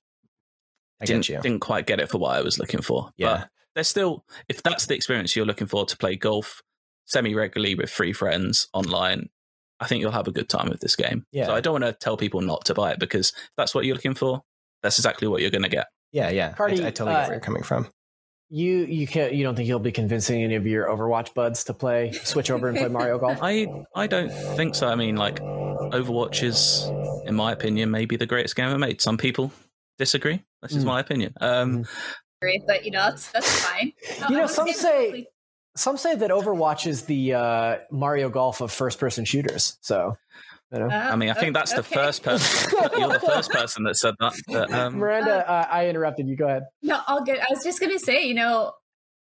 [1.01, 3.11] i didn't get you didn't quite get it for what I was looking for.
[3.17, 6.63] yeah But there's still, if that's the experience you're looking for to play golf
[7.07, 9.29] semi regularly with three friends online.
[9.81, 11.25] I think you'll have a good time with this game.
[11.31, 11.47] Yeah.
[11.47, 13.85] So I don't want to tell people not to buy it because if that's what
[13.85, 14.43] you're looking for.
[14.83, 15.87] That's exactly what you're going to get.
[16.13, 17.87] yeah yeah Cardy, I, I totally uh, get where you're coming from
[18.51, 21.75] You you can't you don't think you'll be convincing any of your Overwatch buds to
[21.75, 23.39] play switch over and play Mario Golf?
[23.43, 24.89] I I don't think so.
[24.89, 26.91] I mean, like Overwatch is,
[27.29, 29.01] in my opinion, maybe the greatest game ever made.
[29.01, 29.53] Some people
[29.99, 30.43] disagree.
[30.63, 30.89] This is Mm.
[30.89, 31.33] my opinion.
[31.41, 31.87] Um,
[32.43, 33.93] great, but you know that's that's fine.
[34.31, 35.27] You know, some say- say
[35.77, 39.79] some say that Overwatch is the uh, Mario Golf of first person shooters.
[39.81, 40.15] So
[40.73, 40.89] you know.
[40.89, 42.71] I mean, I think that's the Uh, first person.
[42.99, 44.35] You're the first person that said that.
[44.49, 46.37] but, um, Miranda, uh, I interrupted you.
[46.37, 46.65] Go ahead.
[46.83, 47.39] No, all good.
[47.39, 48.73] I was just gonna say, you know,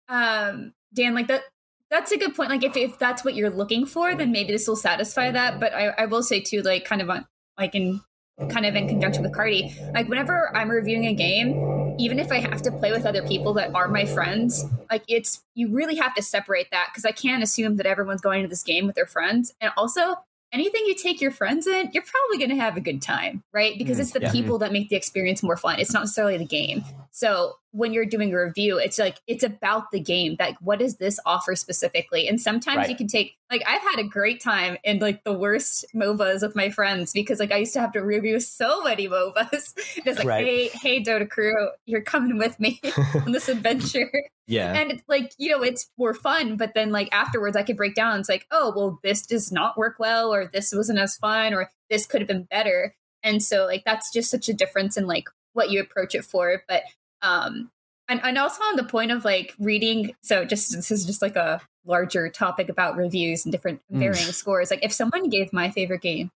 [0.09, 1.43] um, Dan, like that.
[1.91, 2.51] That's a good point.
[2.51, 5.59] Like, if if that's what you're looking for, then maybe this will satisfy that.
[5.59, 7.27] But I, I will say too, like, kind of on,
[7.59, 8.03] like in
[8.51, 12.39] kind of in conjunction with Cardy, like whenever I'm reviewing a game, even if I
[12.39, 16.15] have to play with other people that are my friends, like it's you really have
[16.15, 19.07] to separate that because I can't assume that everyone's going to this game with their
[19.07, 19.53] friends.
[19.61, 20.15] And also,
[20.53, 23.77] anything you take your friends in, you're probably going to have a good time, right?
[23.77, 24.33] Because Mm, it's the yeah.
[24.33, 25.79] people that make the experience more fun.
[25.81, 26.85] It's not necessarily the game.
[27.11, 30.37] So when you're doing a review, it's like it's about the game.
[30.39, 32.27] Like, what does this offer specifically?
[32.29, 32.91] And sometimes Right.
[32.91, 36.57] you can take like I've had a great time in like the worst MOBAs with
[36.57, 39.75] my friends because like I used to have to review so many MOBAs.
[40.05, 40.45] It's like, Right.
[40.45, 42.81] hey, hey, Dota crew, you're coming with me
[43.27, 44.11] on this adventure
[44.51, 47.77] yeah and it's like you know it's more fun but then like afterwards i could
[47.77, 51.17] break down it's like oh well this does not work well or this wasn't as
[51.19, 54.97] fun or this could have been better and so like that's just such a difference
[54.97, 56.83] in like what you approach it for but
[57.23, 57.71] um
[58.11, 61.37] and, and also on the point of like reading so just this is just like
[61.37, 63.99] a larger topic about reviews and different Mm.
[63.99, 66.31] varying scores like if someone gave my favorite game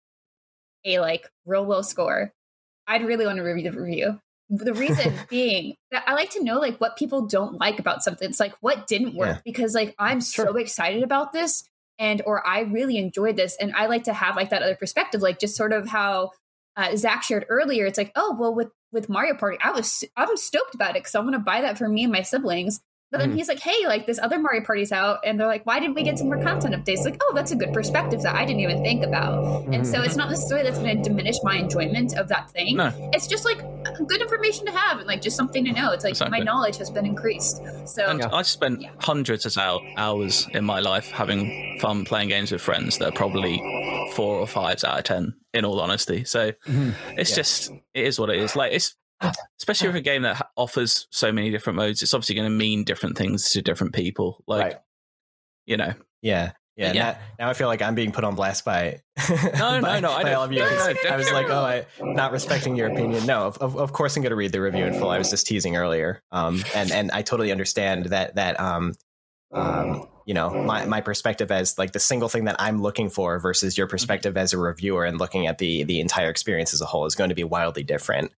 [0.84, 2.32] a like real low score
[2.86, 4.20] i'd really want to review the review
[4.50, 8.28] the reason being that I like to know like what people don't like about something.
[8.28, 9.40] It's like what didn't work Yeah.
[9.46, 11.64] because like I'm so excited about this
[11.98, 15.22] and or I really enjoyed this and I like to have like that other perspective
[15.22, 16.32] like just sort of how
[16.76, 17.86] uh, Zach shared earlier.
[17.86, 21.14] It's like oh well with with Mario Party I was I'm stoked about it because
[21.14, 22.80] I want to buy that for me and my siblings.
[23.12, 23.36] But then Mhm.
[23.36, 26.02] he's like, hey, like this other Mario Party's out, and they're like, why didn't we
[26.02, 27.04] get some more content updates?
[27.04, 29.66] Like, oh, that's a good perspective that I didn't even think about.
[29.66, 32.90] And so it's not necessarily that's going to diminish my enjoyment of that thing no,
[33.12, 33.58] it's just like
[34.08, 35.92] good information to have and like just something to know.
[35.92, 36.38] It's like Exactly.
[36.38, 37.60] my knowledge has been increased.
[37.86, 38.90] So and I spent Yeah.
[39.00, 39.56] hundreds of
[39.98, 43.58] hours in my life having fun playing games with friends that are probably
[44.14, 45.34] four or fives out of ten.
[45.54, 46.94] In all honesty, so Mhm.
[47.18, 47.36] it's Yeah.
[47.36, 48.56] just it is what it is.
[48.56, 48.94] Like it's
[49.58, 52.02] especially with a game that offers so many different modes.
[52.02, 54.42] It's obviously going to mean different things to different people.
[54.46, 54.76] Like Right.
[55.66, 55.92] you know,
[56.22, 56.52] Yeah.
[56.76, 57.02] Yeah, Yeah.
[57.02, 59.00] Now, now I feel like I'm being put on blast by
[59.30, 60.60] No, no, by, no, I by don't- all of you.
[60.60, 60.66] no,
[61.04, 63.26] no, I was like, oh, I not respecting your opinion.
[63.26, 65.10] No, of, of, of course I'm going to read the review in full.
[65.10, 68.94] I was just teasing earlier, um, and and I totally understand that that um,
[69.52, 73.38] um, you know my my perspective as like the single thing that I'm looking for
[73.38, 76.86] versus your perspective as a reviewer and looking at the the entire experience as a
[76.86, 78.32] whole is going to be wildly different.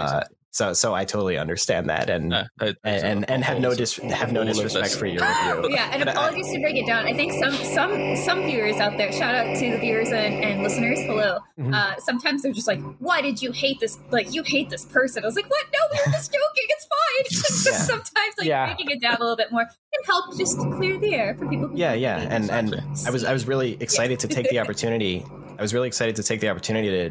[0.00, 3.60] Uh, so so I totally understand that, and No, those- those and and, and have
[3.60, 5.22] no dis- have no disrespect for your
[5.62, 5.70] review.
[5.76, 7.06] Yeah, and But I- apologies to break it down.
[7.06, 9.12] I think some some some viewers out there.
[9.12, 10.98] Shout out to the viewers and, and listeners.
[11.02, 11.38] Hello.
[11.56, 11.72] Mhm.
[11.72, 13.98] Uh, sometimes they're just like, "Why did you hate this?
[14.10, 15.66] Like, you hate this person?" I was like, "What?
[15.72, 16.66] No, we were just joking.
[16.68, 17.78] It's fine." Yeah.
[17.84, 18.66] sometimes like Yeah.
[18.66, 21.46] breaking it down a little bit more can help just to clear the air for
[21.48, 21.68] people.
[21.68, 22.74] Who Yeah, yeah, and and.
[23.06, 25.24] I was I was really excited to take the opportunity.
[25.58, 27.10] I was really excited to take the opportunity to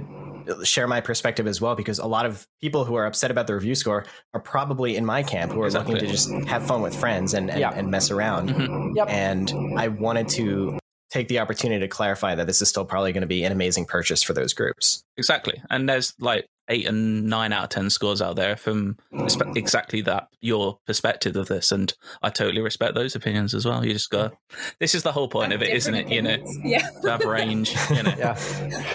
[0.63, 3.53] share my perspective as well because a lot of people who are upset about the
[3.53, 6.95] review score are probably in my camp who are looking to just have fun with
[6.95, 7.71] friends and and, Yeah.
[7.75, 8.49] and mess around.
[8.49, 8.95] Mhm.
[8.95, 9.09] Yep.
[9.09, 10.77] And I wanted to
[11.11, 13.85] take the opportunity to clarify that this is still probably going to be an amazing
[13.85, 15.01] purchase for those groups.
[15.17, 15.59] Exactly.
[15.71, 20.01] And there's like eight and nine out of 10 scores out there from respe- exactly
[20.01, 21.71] that, your perspective of this.
[21.71, 23.83] And I totally respect those opinions as well.
[23.85, 24.31] You just go,
[24.79, 26.09] this is the whole point of it, isn't it?
[26.09, 26.87] You know, Yeah.
[27.01, 28.13] to have range, you know.
[28.19, 28.35] Yeah.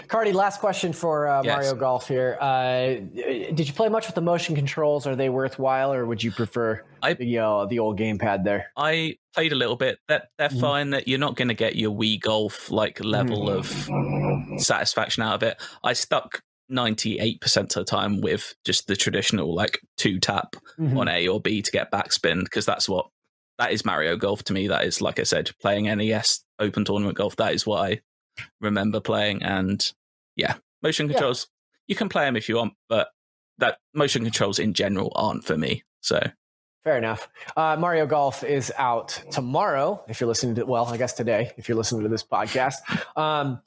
[0.08, 1.54] Cardy, last question for uh, Yes.
[1.56, 2.36] Mario Golf here.
[2.40, 2.86] Uh,
[3.54, 5.06] did you play much with the motion controls?
[5.06, 8.66] Are they worthwhile, or would you prefer I- the uh, the old gamepad there?
[8.76, 9.98] I played a little bit.
[10.08, 10.60] That they're Mhm.
[10.60, 10.90] fine.
[10.90, 13.66] That you're not going to get your Wii Golf like level of
[14.58, 15.60] satisfaction out of it.
[15.82, 20.56] I stuck ninety eight percent of the time with just the traditional like two tap
[20.78, 20.98] Mhm.
[20.98, 23.06] on A or B to get backspin because that's what
[23.58, 24.66] that is Mario Golf to me.
[24.68, 27.36] That is like I said, playing NES Open Tournament Golf.
[27.36, 28.00] That is what I
[28.60, 29.42] remember playing.
[29.42, 29.84] And
[30.36, 31.12] yeah, motion Yeah.
[31.14, 31.48] controls.
[31.86, 33.08] You can play them if you want, but
[33.58, 35.84] that motion controls in general aren't for me.
[36.00, 36.20] So
[36.82, 37.28] Fair enough.
[37.56, 40.04] Uh, Mario Golf is out tomorrow.
[40.06, 42.74] If you're listening to, well, I guess today, if you're listening to this podcast.
[43.16, 43.62] Um,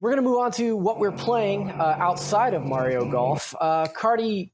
[0.00, 3.54] we're going to move on to what we're playing uh, outside of Mario Golf.
[3.60, 4.50] Uh, Cardy,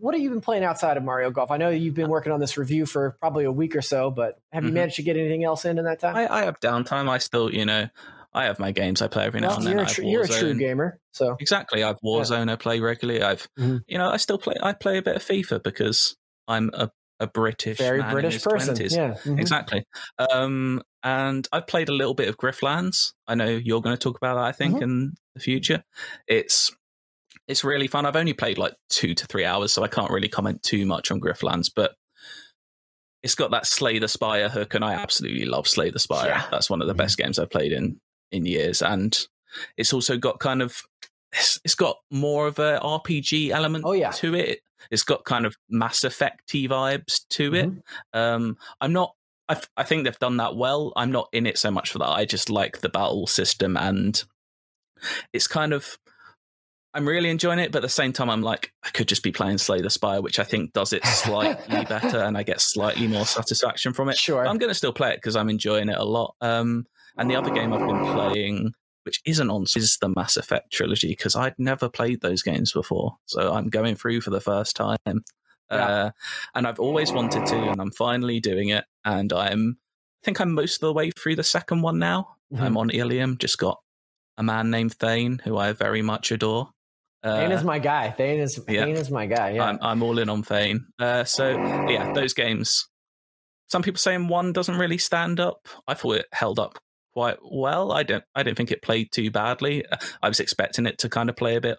[0.00, 1.50] what have you been playing outside of Mario Golf?
[1.50, 4.38] I know you've been working on this review for probably a week or so, but
[4.52, 4.74] have you Mhm.
[4.74, 6.16] managed to get anything else in in that time?
[6.16, 7.08] I, I have downtime.
[7.08, 7.88] I still, you know,
[8.32, 9.72] I have my games I play every now and then.
[9.72, 11.84] you're, a have tr- you're a true gamer, so Exactly.
[11.84, 13.22] I've Warzone I play regularly.
[13.22, 13.82] I've, Mhm.
[13.86, 14.54] you know, I still play.
[14.62, 16.16] I play a bit of FIFA because
[16.48, 16.90] I'm a,
[17.20, 18.74] a British, very British person.
[18.74, 18.96] 20s.
[18.96, 19.40] Yeah, mhm.
[19.40, 19.84] Exactly.
[20.32, 23.12] Um, and I've played a little bit of Griftlands.
[23.28, 24.44] I know you're going to talk about that.
[24.44, 24.82] I think Mhm.
[24.82, 25.82] in the future,
[26.26, 26.70] it's
[27.46, 28.06] it's really fun.
[28.06, 31.10] I've only played like two to three hours, so I can't really comment too much
[31.10, 31.94] on Griftlands, but.
[33.22, 36.28] It's got that Slay the Spire hook, and I absolutely love Slay the Spire.
[36.28, 36.46] Yeah.
[36.50, 36.98] That's one of the Mhm.
[36.98, 37.98] best games I've played in
[38.32, 39.18] in years, and
[39.78, 40.82] it's also got kind of
[41.32, 44.10] it's, it's got more of a RPG element Oh, yeah.
[44.10, 44.60] to it.
[44.90, 47.66] It's got kind of Mass Effect vibes to it.
[47.66, 48.18] Mm-hmm.
[48.18, 49.14] Um, I'm not.
[49.48, 50.92] I, I think they've done that well.
[50.96, 52.08] I'm not in it so much for that.
[52.08, 54.22] I just like the battle system, and
[55.32, 55.98] it's kind of.
[56.96, 59.32] I'm really enjoying it, but at the same time, I'm like, I could just be
[59.32, 63.08] playing Slay the Spire, which I think does it slightly better, and I get slightly
[63.08, 64.16] more satisfaction from it.
[64.16, 64.46] sure.
[64.46, 66.36] I'm going to still play it because I'm enjoying it a lot.
[66.40, 68.74] Um, and the other game I've been playing,
[69.04, 73.16] which isn't on, is the Mass Effect trilogy because I'd never played those games before.
[73.26, 74.98] So I'm going through for the first time.
[75.06, 75.24] Yeah.
[75.70, 76.10] Uh,
[76.54, 78.84] and I've always wanted to, and I'm finally doing it.
[79.04, 79.78] And I'm,
[80.22, 82.36] I think I'm most of the way through the second one now.
[82.52, 82.60] Mhm.
[82.60, 83.80] I'm on Ilium, just got
[84.36, 86.70] a man named Thane, who I very much adore.
[87.22, 88.10] Uh, Thane is my guy.
[88.10, 88.84] Thane is yeah.
[88.84, 89.52] Thane is my guy.
[89.52, 89.64] Yeah.
[89.64, 90.86] I'm, I'm all in on Thane.
[90.98, 91.50] Uh, so
[91.88, 92.88] yeah, those games.
[93.70, 95.66] Some people saying one doesn't really stand up.
[95.88, 96.78] I thought it held up
[97.14, 97.92] quite well.
[97.92, 98.24] I don't.
[98.34, 99.84] I don't think it played too badly.
[100.22, 101.78] I was expecting it to kind of play a bit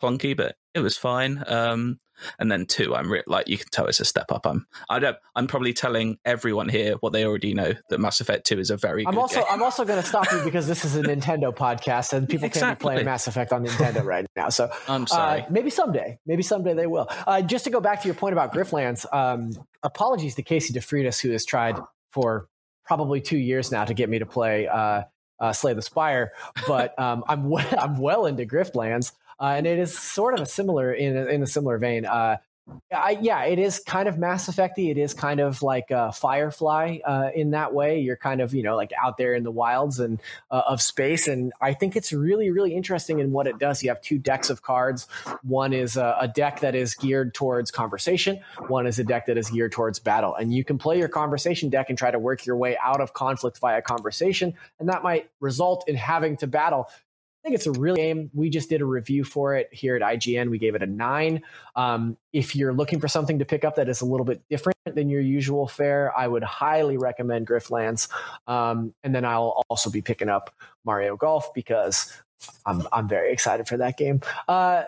[0.00, 1.42] clunky, but it was fine.
[1.46, 1.98] Um,
[2.38, 4.46] and then two, I'm re- like you can tell it's a step up.
[4.46, 4.66] I'm.
[4.88, 5.16] I don't.
[5.34, 8.76] I'm probably telling everyone here what they already know that Mass Effect Two is a
[8.76, 9.06] very.
[9.06, 9.44] I'm good also game.
[9.50, 12.78] I'm also going to stop you because this is a Nintendo podcast and people can't
[12.78, 14.48] be playing Mass Effect on Nintendo right now.
[14.48, 15.42] So I'm sorry.
[15.42, 16.18] Uh, maybe someday.
[16.26, 17.08] Maybe someday they will.
[17.26, 21.20] Uh, just to go back to your point about Griftlands, um, apologies to Casey DeFreitas,
[21.20, 21.76] who has tried
[22.10, 22.48] for
[22.88, 25.02] probably two years now to get me to play uh,
[25.38, 26.32] uh, Slay the Spire,
[26.66, 30.46] but um, I'm well, I'm well into Griftlands, uh, and it is sort of a
[30.46, 32.06] similar in a, in a similar vein.
[32.06, 32.38] Uh,
[32.92, 34.90] I, yeah, it is kind of Mass Effecty.
[34.90, 38.00] It is kind of like uh, Firefly uh, in that way.
[38.00, 41.28] You're kind of you know like out there in the wilds and uh, of space,
[41.28, 43.82] and I think it's really really interesting in what it does.
[43.82, 45.06] You have two decks of cards.
[45.42, 48.40] One is a, a deck that is geared towards conversation.
[48.68, 51.68] One is a deck that is geared towards battle, and you can play your conversation
[51.68, 55.30] deck and try to work your way out of conflict via conversation, and that might
[55.40, 56.88] result in having to battle.
[57.48, 58.30] Think it's a real game.
[58.34, 60.50] We just did a review for it here at IGN.
[60.50, 61.40] We gave it a nine.
[61.76, 64.76] Um, if you're looking for something to pick up that is a little bit different
[64.84, 68.08] than your usual fare, I would highly recommend Griftlands.
[68.46, 72.12] Um, and then I'll also be picking up Mario Golf because
[72.66, 74.20] I'm I'm very excited for that game.
[74.46, 74.82] Uh,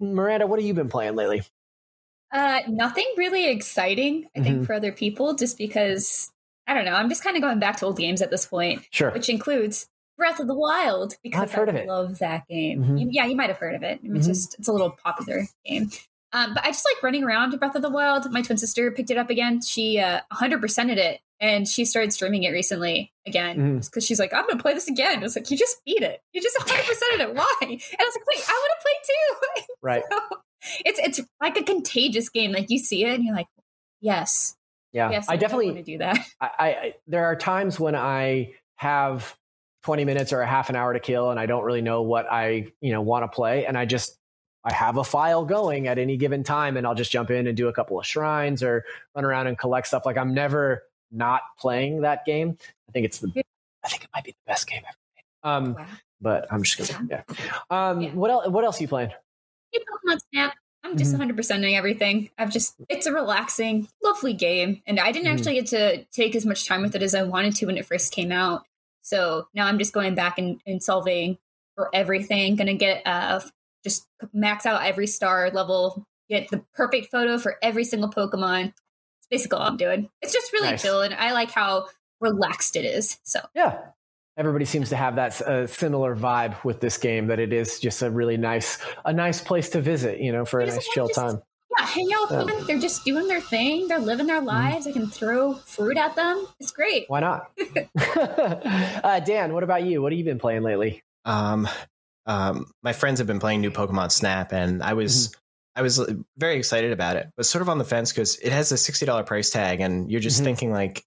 [0.00, 1.44] Miranda, what have you been playing lately?
[2.32, 4.66] Uh, nothing really exciting, I think, Mhm.
[4.66, 6.32] for other people, just because
[6.66, 6.94] I don't know.
[6.94, 9.12] I'm just kind of going back to old games at this point, Sure.
[9.12, 9.86] which includes
[10.16, 11.86] Breath of the Wild because I've heard I of it.
[11.88, 12.84] love that game.
[12.84, 13.00] Mhm.
[13.00, 14.00] You- yeah, you might have heard of it.
[14.02, 14.30] I It's Mhm.
[14.30, 15.90] just it's a little popular game.
[16.32, 18.30] Um, but I just like running around Breath of the Wild.
[18.32, 19.60] My twin sister picked it up again.
[19.62, 24.06] She uh, 100%ed it and she started streaming it recently again because Mhm.
[24.08, 25.18] she's like, I'm going to play this again.
[25.18, 26.20] I was like, you just beat it.
[26.32, 27.34] You just 100%ed it.
[27.34, 27.54] Why?
[27.62, 29.66] And I was like, wait, I want to play too.
[29.82, 30.02] Right.
[30.84, 32.50] it's it's like a contagious game.
[32.52, 33.46] Like you see it and you're like,
[34.00, 34.56] yes,
[34.92, 35.10] Yeah.
[35.10, 36.18] yes, I want definitely want to do that.
[36.40, 39.36] I, I there are times when I have
[39.84, 42.26] 20 minutes or a half an hour to kill and I don't really know what
[42.30, 44.18] I, you know, want to play and I just
[44.64, 47.54] I have a file going at any given time and I'll just jump in and
[47.56, 50.82] do a couple of shrines or run around and collect stuff like I'm never
[51.12, 52.56] not playing that game.
[52.88, 53.30] I think it's the
[53.84, 55.24] I think it might be the best game ever made.
[55.50, 55.86] Um Wow.
[56.20, 57.52] but I'm just going to yeah.
[57.70, 58.10] Um Yeah.
[58.12, 59.10] what else what else are you playing?
[59.74, 60.54] Pokemon Snap.
[60.82, 61.18] I'm just Mhm.
[61.34, 62.30] 100%ing everything.
[62.38, 64.82] I've just, it's a relaxing, lovely game.
[64.86, 65.32] And I didn't Mhm.
[65.38, 67.86] actually get to take as much time with it as I wanted to when it
[67.86, 68.66] first came out.
[69.04, 71.38] So now I'm just going back and, and solving
[71.76, 72.56] for everything.
[72.56, 73.40] Gonna get, uh,
[73.84, 78.72] just max out every star level, get the perfect photo for every single Pokemon.
[79.18, 80.08] It's basically all I'm doing.
[80.22, 80.82] It's just really Nice.
[80.82, 81.02] chill.
[81.02, 81.88] And I like how
[82.20, 83.20] relaxed it is.
[83.24, 83.78] So Yeah.
[84.36, 88.02] Everybody seems to have that uh, similar vibe with this game that it is just
[88.02, 91.08] a really nice a nice place to visit, you know, for a You nice chill
[91.08, 91.40] time.
[91.78, 92.54] Yeah, hang out with Yeah.
[92.56, 92.66] them.
[92.66, 93.88] They're just doing their thing.
[93.88, 94.86] They're living their lives.
[94.86, 96.46] I can throw fruit at them.
[96.60, 97.04] It's great.
[97.08, 97.50] Why not?
[98.16, 100.02] uh, Dan, what about you?
[100.02, 101.02] What have you been playing lately?
[101.24, 101.68] Um,
[102.26, 105.34] um, my friends have been playing new Pokemon Snap, and I was
[105.76, 108.52] I was uh, very excited about it, but sort of on the fence because it
[108.52, 110.44] has a sixty dollar price tag, and you're just Mhm.
[110.44, 111.04] thinking like,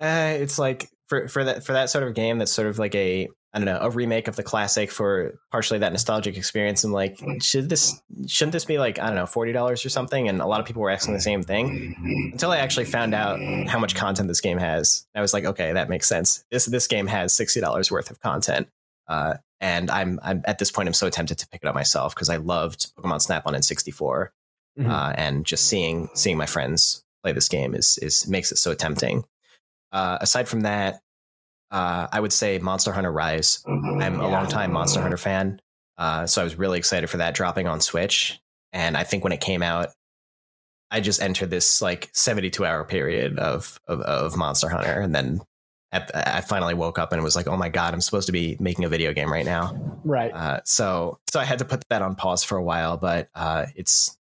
[0.00, 2.94] eh, it's like for for that for that sort of game that's sort of like
[2.94, 6.82] a I don't know a remake of the classic for partially that nostalgic experience.
[6.82, 7.94] And like, should this
[8.26, 10.28] shouldn't this be like I don't know forty dollars or something?
[10.28, 11.94] And a lot of people were asking the same thing
[12.32, 13.38] until I actually found out
[13.68, 15.06] how much content this game has.
[15.14, 16.44] I was like, okay, that makes sense.
[16.50, 18.68] This this game has sixty dollars worth of content.
[19.06, 22.14] Uh, and I'm I'm at this point I'm so tempted to pick it up myself
[22.14, 24.28] because I loved Pokemon Snap on N64,
[24.80, 24.90] Mhm.
[24.90, 28.74] uh, and just seeing seeing my friends play this game is is makes it so
[28.74, 29.24] tempting.
[29.94, 31.00] Uh, aside from that,
[31.70, 33.62] uh, I would say Monster Hunter Rise.
[33.66, 34.32] I'm a Yeah.
[34.32, 35.60] longtime Monster Hunter fan,
[35.96, 38.38] uh, so I was really excited for that dropping on Switch.
[38.72, 39.90] And I think when it came out,
[40.90, 45.40] I just entered this like 72 hour period of of, of Monster Hunter, and then
[45.92, 48.56] at, I finally woke up and was like, "Oh my god, I'm supposed to be
[48.60, 49.72] making a video game right now."
[50.04, 50.32] Right.
[50.34, 53.66] Uh, so so I had to put that on pause for a while, but uh,
[53.76, 54.16] it's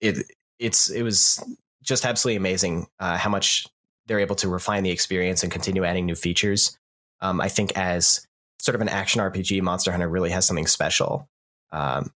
[0.00, 0.18] it
[0.58, 1.42] it's it was
[1.82, 3.66] just absolutely amazing uh, how much
[4.12, 6.76] they're able to refine the experience and continue adding new features.
[7.22, 8.26] Um, I think as
[8.58, 11.30] sort of an action RPG, Monster Hunter really has something special.
[11.70, 12.12] Um,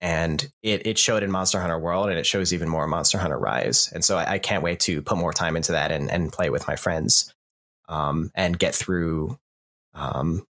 [0.00, 3.18] and it, it showed in Monster Hunter World, and it shows even more in Monster
[3.18, 3.90] Hunter Rise.
[3.92, 6.48] And so I, I can't wait to put more time into that and, and play
[6.48, 7.34] with my friends,
[7.88, 9.36] um, and get through,
[9.94, 10.46] um,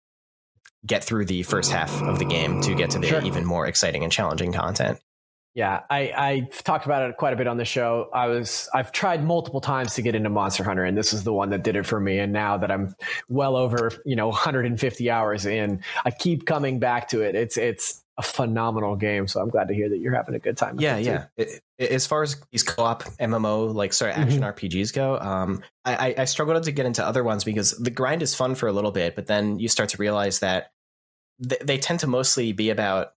[0.85, 3.23] get through the first half of the game to get to the Sure.
[3.23, 4.99] even more exciting and challenging content.
[5.55, 8.09] Yeah, I, I've talked about it quite a bit on the show.
[8.13, 11.33] I was I've tried multiple times to get into Monster Hunter, and this is the
[11.33, 12.19] one that did it for me.
[12.19, 12.97] And now that I'm
[13.29, 17.37] well over you know 150 hours in, I keep coming back to it.
[17.37, 19.27] It's it's a phenomenal game.
[19.29, 20.79] So I'm glad to hear that you're having a good time.
[20.81, 24.93] Yeah yeah It- it- as far as these co-op mmo like sort of action rpgs
[24.93, 28.33] go um I, I i struggled to get into other ones because the grind is
[28.33, 30.71] fun for a little bit but then you start to realize that
[31.49, 33.15] th- they tend to mostly be about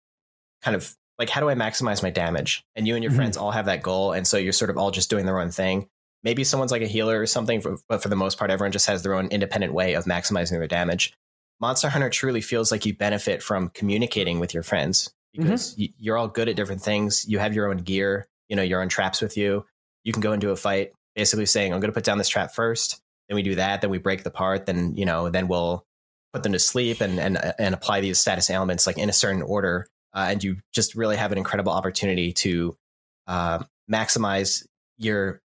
[0.63, 2.63] kind of like how do i maximize my damage?
[2.76, 3.18] And you and your Mhm.
[3.18, 5.51] friends all have that goal and so you're sort of all just doing their own
[5.51, 5.88] thing.
[6.24, 9.03] Maybe someone's like a healer or something but for the most part everyone just has
[9.03, 11.13] their own independent way of maximizing their damage.
[11.59, 16.18] Monster hunter truly feels like you benefit from communicating with your friends because y- you're
[16.18, 17.26] all good at different things.
[17.28, 19.65] You have your own gear you know your own traps with you.
[20.03, 22.53] You can go into a fight basically saying i'm going to put down this trap
[22.53, 25.84] first then we do that then we break the part then you know then we'll
[26.32, 29.41] put them to sleep and and and apply these status elements like in a certain
[29.41, 32.76] order uh, and you just really have an incredible opportunity to
[33.28, 34.66] uh, maximize
[34.97, 35.41] your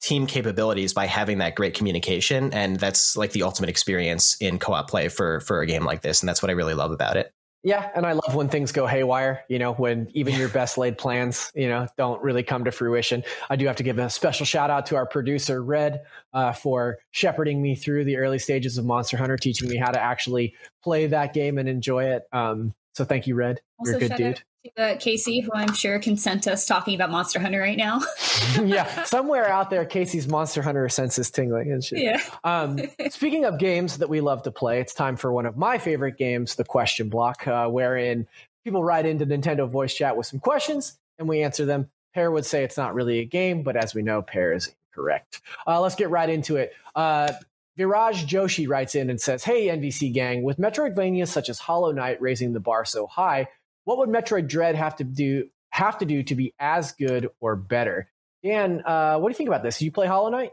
[0.00, 4.88] team capabilities by having that great communication and that's like the ultimate experience in co-op
[4.88, 7.32] play for for a game like this and that's what i really love about it
[7.66, 10.98] Yeah, and I love when things go haywire, you know, when even your best laid
[10.98, 13.24] plans, you know, don't really come to fruition.
[13.48, 16.02] I do have to give a special shout out to our producer, Red,
[16.34, 19.98] uh, for shepherding me through the early stages of Monster Hunter, teaching me how to
[19.98, 22.24] actually play that game and enjoy it.
[22.32, 23.60] Um, so thank you, Red.
[23.84, 24.36] You're a good dude.
[24.36, 24.42] to
[24.78, 28.00] uh, Casey, who I'm sure can send us talking about Monster Hunter right now.
[28.62, 32.02] yeah, somewhere out there, Casey's Monster Hunter sense is tingling and shit.
[32.02, 32.22] yeah.
[32.44, 32.80] Um,
[33.10, 36.16] speaking of games that we love to play, it's time for one of my favorite
[36.16, 38.26] games, the question block, uh, wherein
[38.64, 41.90] people write into Nintendo voice chat with some questions and we answer them.
[42.14, 45.42] Peer would say it's not really a game, but as we know, Peer is incorrect.
[45.66, 46.72] Uh, let's get right into it.
[46.94, 47.32] Uh,
[47.78, 52.20] Viraj Joshi writes in and says, Hey, NVC gang, with Metroidvania such as Hollow Knight
[52.20, 53.48] raising the bar so high,
[53.84, 55.48] what would Metroid Dread have to do?
[55.70, 58.08] have to do to be as good or better?
[58.44, 59.78] Dan, uh, what do you think about this?
[59.80, 60.52] Do you play Hollow Knight?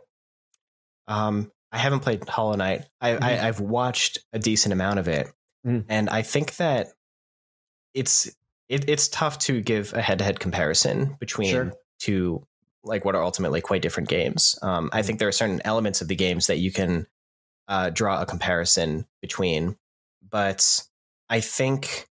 [1.07, 2.86] Um, I haven't played Hollow Knight.
[2.99, 3.22] I, Mhm.
[3.24, 5.28] I, I've watched a decent amount of it,
[5.63, 5.86] Mhm.
[5.89, 6.88] and I think that
[7.93, 8.28] it's
[8.69, 11.74] it, it's tough to give a head-to-head comparison between Sure.
[11.99, 12.47] two
[12.84, 14.57] like what are ultimately quite different games.
[14.61, 17.07] Um, I think there are certain elements of the games that you can
[17.67, 19.77] uh, draw a comparison between,
[20.29, 20.84] but
[21.29, 22.07] I think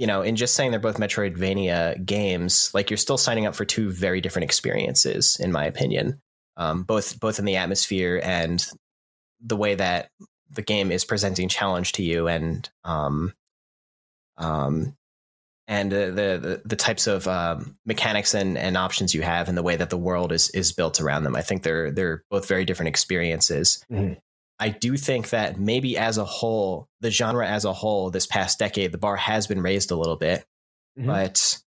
[0.00, 3.66] you know, in just saying they're both Metroidvania games, like you're still signing up for
[3.66, 6.22] two very different experiences, in my opinion.
[6.56, 8.66] Um, both both in the atmosphere and
[9.42, 10.08] the way that
[10.50, 13.34] the game is presenting challenge to you, and um,
[14.38, 14.96] um,
[15.70, 16.10] and the,
[16.42, 19.88] the the types of um, mechanics and, and options you have, and the way that
[19.88, 21.36] the world is is built around them.
[21.36, 23.82] I think they're they're both very different experiences.
[23.90, 24.18] Mhm.
[24.58, 28.58] I do think that maybe as a whole, the genre as a whole, this past
[28.58, 30.44] decade, the bar has been raised a little bit.
[30.98, 31.06] Mhm.
[31.06, 31.58] But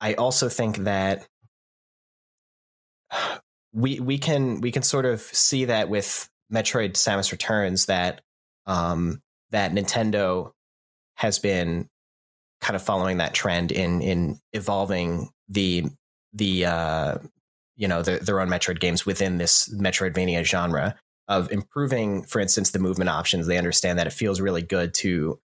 [0.00, 1.26] I also think that
[3.72, 8.20] we we can we can sort of see that with Metroid: Samus Returns that
[8.66, 9.20] um,
[9.50, 10.52] that Nintendo
[11.16, 11.88] has been
[12.60, 15.84] kind of following that trend in in evolving the
[16.32, 17.18] the uh,
[17.76, 20.96] you know the, their own Metroid games within this Metroidvania genre
[21.28, 23.46] of improving, for instance, the movement options.
[23.46, 25.40] They understand that it feels really good to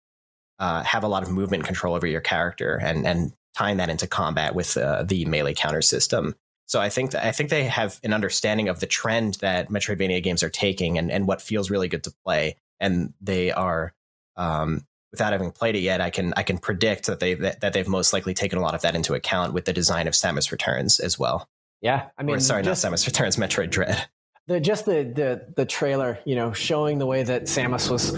[0.59, 4.07] uh, have a lot of movement control over your character and and tying that into
[4.07, 6.36] combat with uh, the melee counter system.
[6.68, 10.24] So I think that, I think they have an understanding of the trend that Metroidvania
[10.24, 13.93] games are taking and, and what feels really good to play, and they are.
[14.38, 17.74] Um, without having played it yet, I can I can predict that they that, that
[17.74, 20.51] they've most likely taken a lot of that into account with the design of Samus
[20.51, 21.47] Returns as well.
[21.82, 24.07] Yeah, I mean, or sorry, just, not Samus Returns, Metroid Dread.
[24.47, 28.12] the just the the the trailer, you know, showing the way that Samus was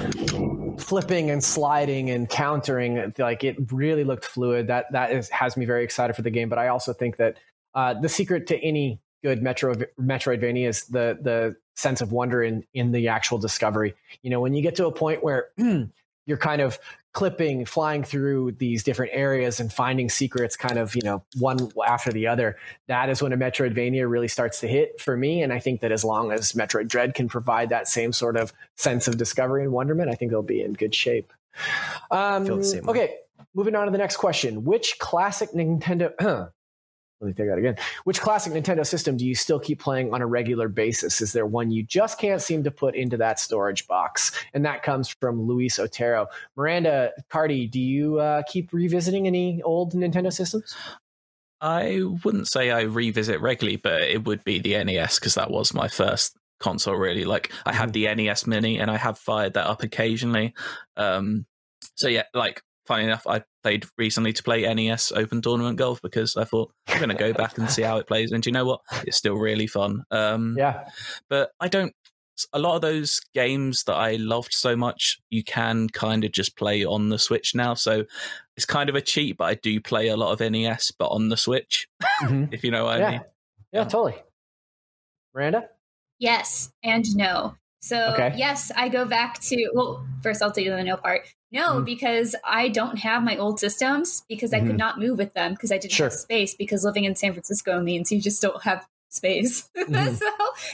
[0.84, 4.68] flipping and sliding and countering, like it really looked fluid.
[4.68, 6.50] That that is has me very excited for the game.
[6.50, 7.38] But I also think that
[7.74, 12.64] uh, the secret to any good Metro Metroidvania is the the sense of wonder in
[12.74, 13.96] in the actual discovery.
[14.22, 15.50] You know, when you get to a point where
[16.26, 16.80] you're kind of
[17.14, 22.12] clipping, flying through these different areas and finding secrets kind of, you know, one after
[22.12, 22.58] the other.
[22.88, 25.44] That is when a Metroidvania really starts to hit for me.
[25.44, 28.52] And I think that as long as Metroid Dread can provide that same sort of
[28.76, 31.32] sense of discovery and wonderment, I think they'll be in good shape.
[32.10, 32.92] Um, Feel the same way.
[32.92, 33.16] okay,
[33.54, 34.64] moving on to the next question.
[34.64, 36.14] Which classic Nintendo
[37.24, 37.78] let me take that again.
[38.04, 41.22] Which classic Nintendo system do you still keep playing on a regular basis?
[41.22, 44.32] Is there one you just can't seem to put into that storage box?
[44.54, 46.28] And that comes from Luis Otero.
[46.58, 50.76] Miranda Cardy, do you uh, keep revisiting any old Nintendo systems?
[51.62, 55.74] I wouldn't say I revisit regularly, but it would be the NES because that was
[55.74, 56.96] my first console.
[56.96, 60.54] Really, like I have the NES Mini, and I have fired that up occasionally.
[60.98, 61.46] Um,
[61.96, 66.36] so yeah, like funny enough, I played recently to play NES Open Tournament Golf because
[66.38, 68.32] I thought I'm going to go back and see how it plays.
[68.32, 68.82] And do you know what?
[69.08, 70.04] It's still really fun.
[70.12, 70.88] Um, Yeah.
[71.30, 71.94] but I don't.
[72.52, 76.58] A lot of those games that I loved so much, you can kind of just
[76.58, 77.76] play on the Switch now.
[77.76, 78.06] So
[78.58, 81.30] it's kind of a cheat, but I do play a lot of NES, but on
[81.30, 81.88] the Switch,
[82.24, 82.52] Mhm.
[82.52, 83.08] if you know what Yeah.
[83.08, 83.22] I mean.
[83.72, 84.16] Yeah, totally.
[85.34, 85.70] Miranda?
[86.20, 87.56] Yes and no.
[87.82, 88.34] So Okay.
[88.38, 91.28] yes, I go back to well, first I'll tell you the no part.
[91.54, 91.86] No, Mhm.
[91.86, 94.68] because I don't have my old systems because I Mhm.
[94.68, 96.08] could not move with them because I didn't Sure.
[96.08, 99.70] have space because living in San Francisco means you just don't have space.
[99.78, 100.18] Mhm.
[100.18, 100.30] so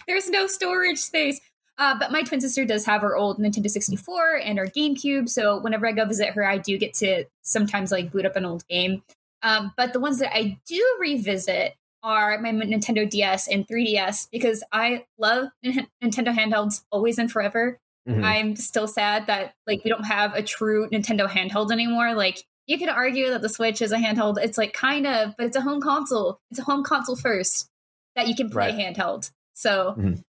[0.08, 1.42] there's no storage space.
[1.78, 5.30] Uh, but my twin sister does have her old Nintendo 64 and her GameCube.
[5.30, 8.46] So whenever I go visit her, I do get to sometimes like boot up an
[8.46, 9.04] old game.
[9.44, 14.64] Um, but the ones that I do revisit are my Nintendo DS and 3DS because
[14.72, 17.78] I love Nin- Nintendo handhelds always and forever.
[18.10, 18.24] Mhm.
[18.24, 22.14] I'm still sad that like we don't have a true Nintendo handheld anymore.
[22.16, 24.38] Like you could argue that the Switch is a handheld.
[24.42, 26.40] It's like kind of, but it's a home console.
[26.52, 27.70] It's a home console first
[28.16, 28.76] that you can play Right.
[28.96, 29.32] handheld.
[29.54, 30.24] So Mhm.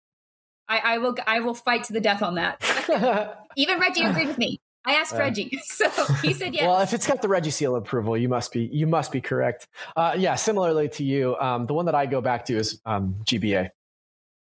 [0.69, 2.61] I, I will I will fight to the death on that.
[3.57, 4.59] Even Reggie agreed with me.
[4.87, 5.19] I asked Yeah.
[5.21, 5.91] Reggie, so
[6.23, 6.63] he said yes.
[6.65, 9.69] Well, if it's got the Reggie seal approval, you must be you must be correct.
[9.97, 13.17] Uh, yeah, similarly to you, um, the one that I go back to is um,
[13.25, 13.71] GBA.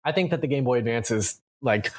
[0.05, 1.91] I think that the Game Boy Advance is like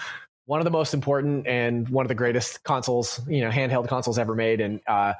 [0.51, 4.19] one of the most important and one of the greatest consoles, you know, handheld consoles
[4.19, 4.61] ever made.
[4.61, 5.13] And uh,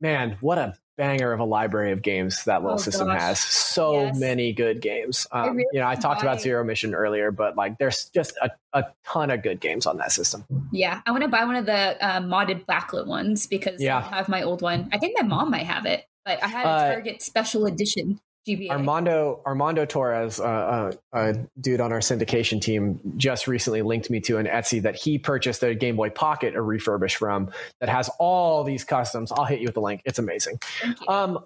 [0.00, 3.20] man, what a banger of a library of games that little Oh, system gosh.
[3.20, 3.40] has.
[3.40, 4.20] So Yes.
[4.20, 5.26] many good games.
[5.32, 8.50] Um, really you know, I talked about Zero Mission earlier, but like there's just a,
[8.72, 10.44] a ton of good games on that system.
[10.70, 13.98] yeah, I want to buy one of the uh, modded backlit ones because Yeah.
[13.98, 14.88] I have my old one.
[14.92, 18.20] I think my mom might have it, but I had a Uh, Target special edition
[18.46, 18.70] GBA.
[18.70, 24.20] Armando Armando Torres, uh, uh, a dude on our syndication team, just recently linked me
[24.20, 28.10] to an Etsy that he purchased a Game Boy Pocket, a refurbished from that has
[28.18, 29.32] all these customs.
[29.32, 30.02] I'll hit you with the link.
[30.04, 30.60] It's amazing.
[31.08, 31.38] Um,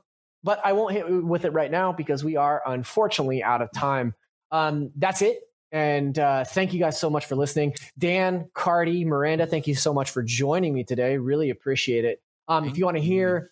[0.44, 4.14] but I won't hit with it right now because we are unfortunately out of time.
[4.50, 5.40] Um, that's it.
[5.72, 7.74] And uh, thank you guys so much for listening.
[7.98, 11.16] Dan, Cardy, Miranda, thank you so much for joining me today.
[11.16, 12.20] Really appreciate it.
[12.48, 13.50] Um, if you want to hear,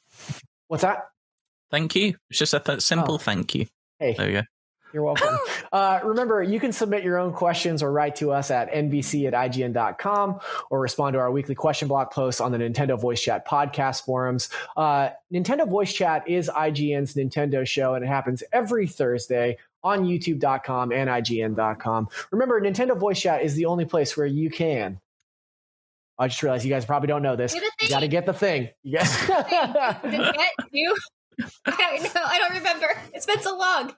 [0.69, 1.09] what's that?
[1.71, 2.17] Thank you.
[2.29, 3.19] It's just a th- simple oh.
[3.19, 3.67] thank you.
[3.99, 4.43] Hey, there you go.
[4.93, 5.39] You're welcome.
[5.73, 9.53] uh, remember, you can submit your own questions or write to us at nvc at
[9.53, 10.41] ign.com
[10.71, 14.49] or respond to our weekly question block posts on the Nintendo Voice Chat podcast forums.
[14.77, 20.93] Uh, Nintendo Voice Chat is IGN's Nintendo show, and it happens every Thursday on youtube.com
[20.93, 22.09] and ign.com.
[22.31, 25.01] Remember, Nintendo Voice Chat is the only place where you can.
[26.19, 27.55] I just realized you guys probably don't know this.
[27.55, 28.69] You got to get the thing.
[28.83, 29.27] You guys.
[29.27, 30.95] get you?
[31.67, 32.23] I don't know.
[32.25, 32.87] I don't remember.
[33.13, 33.95] It's been so long.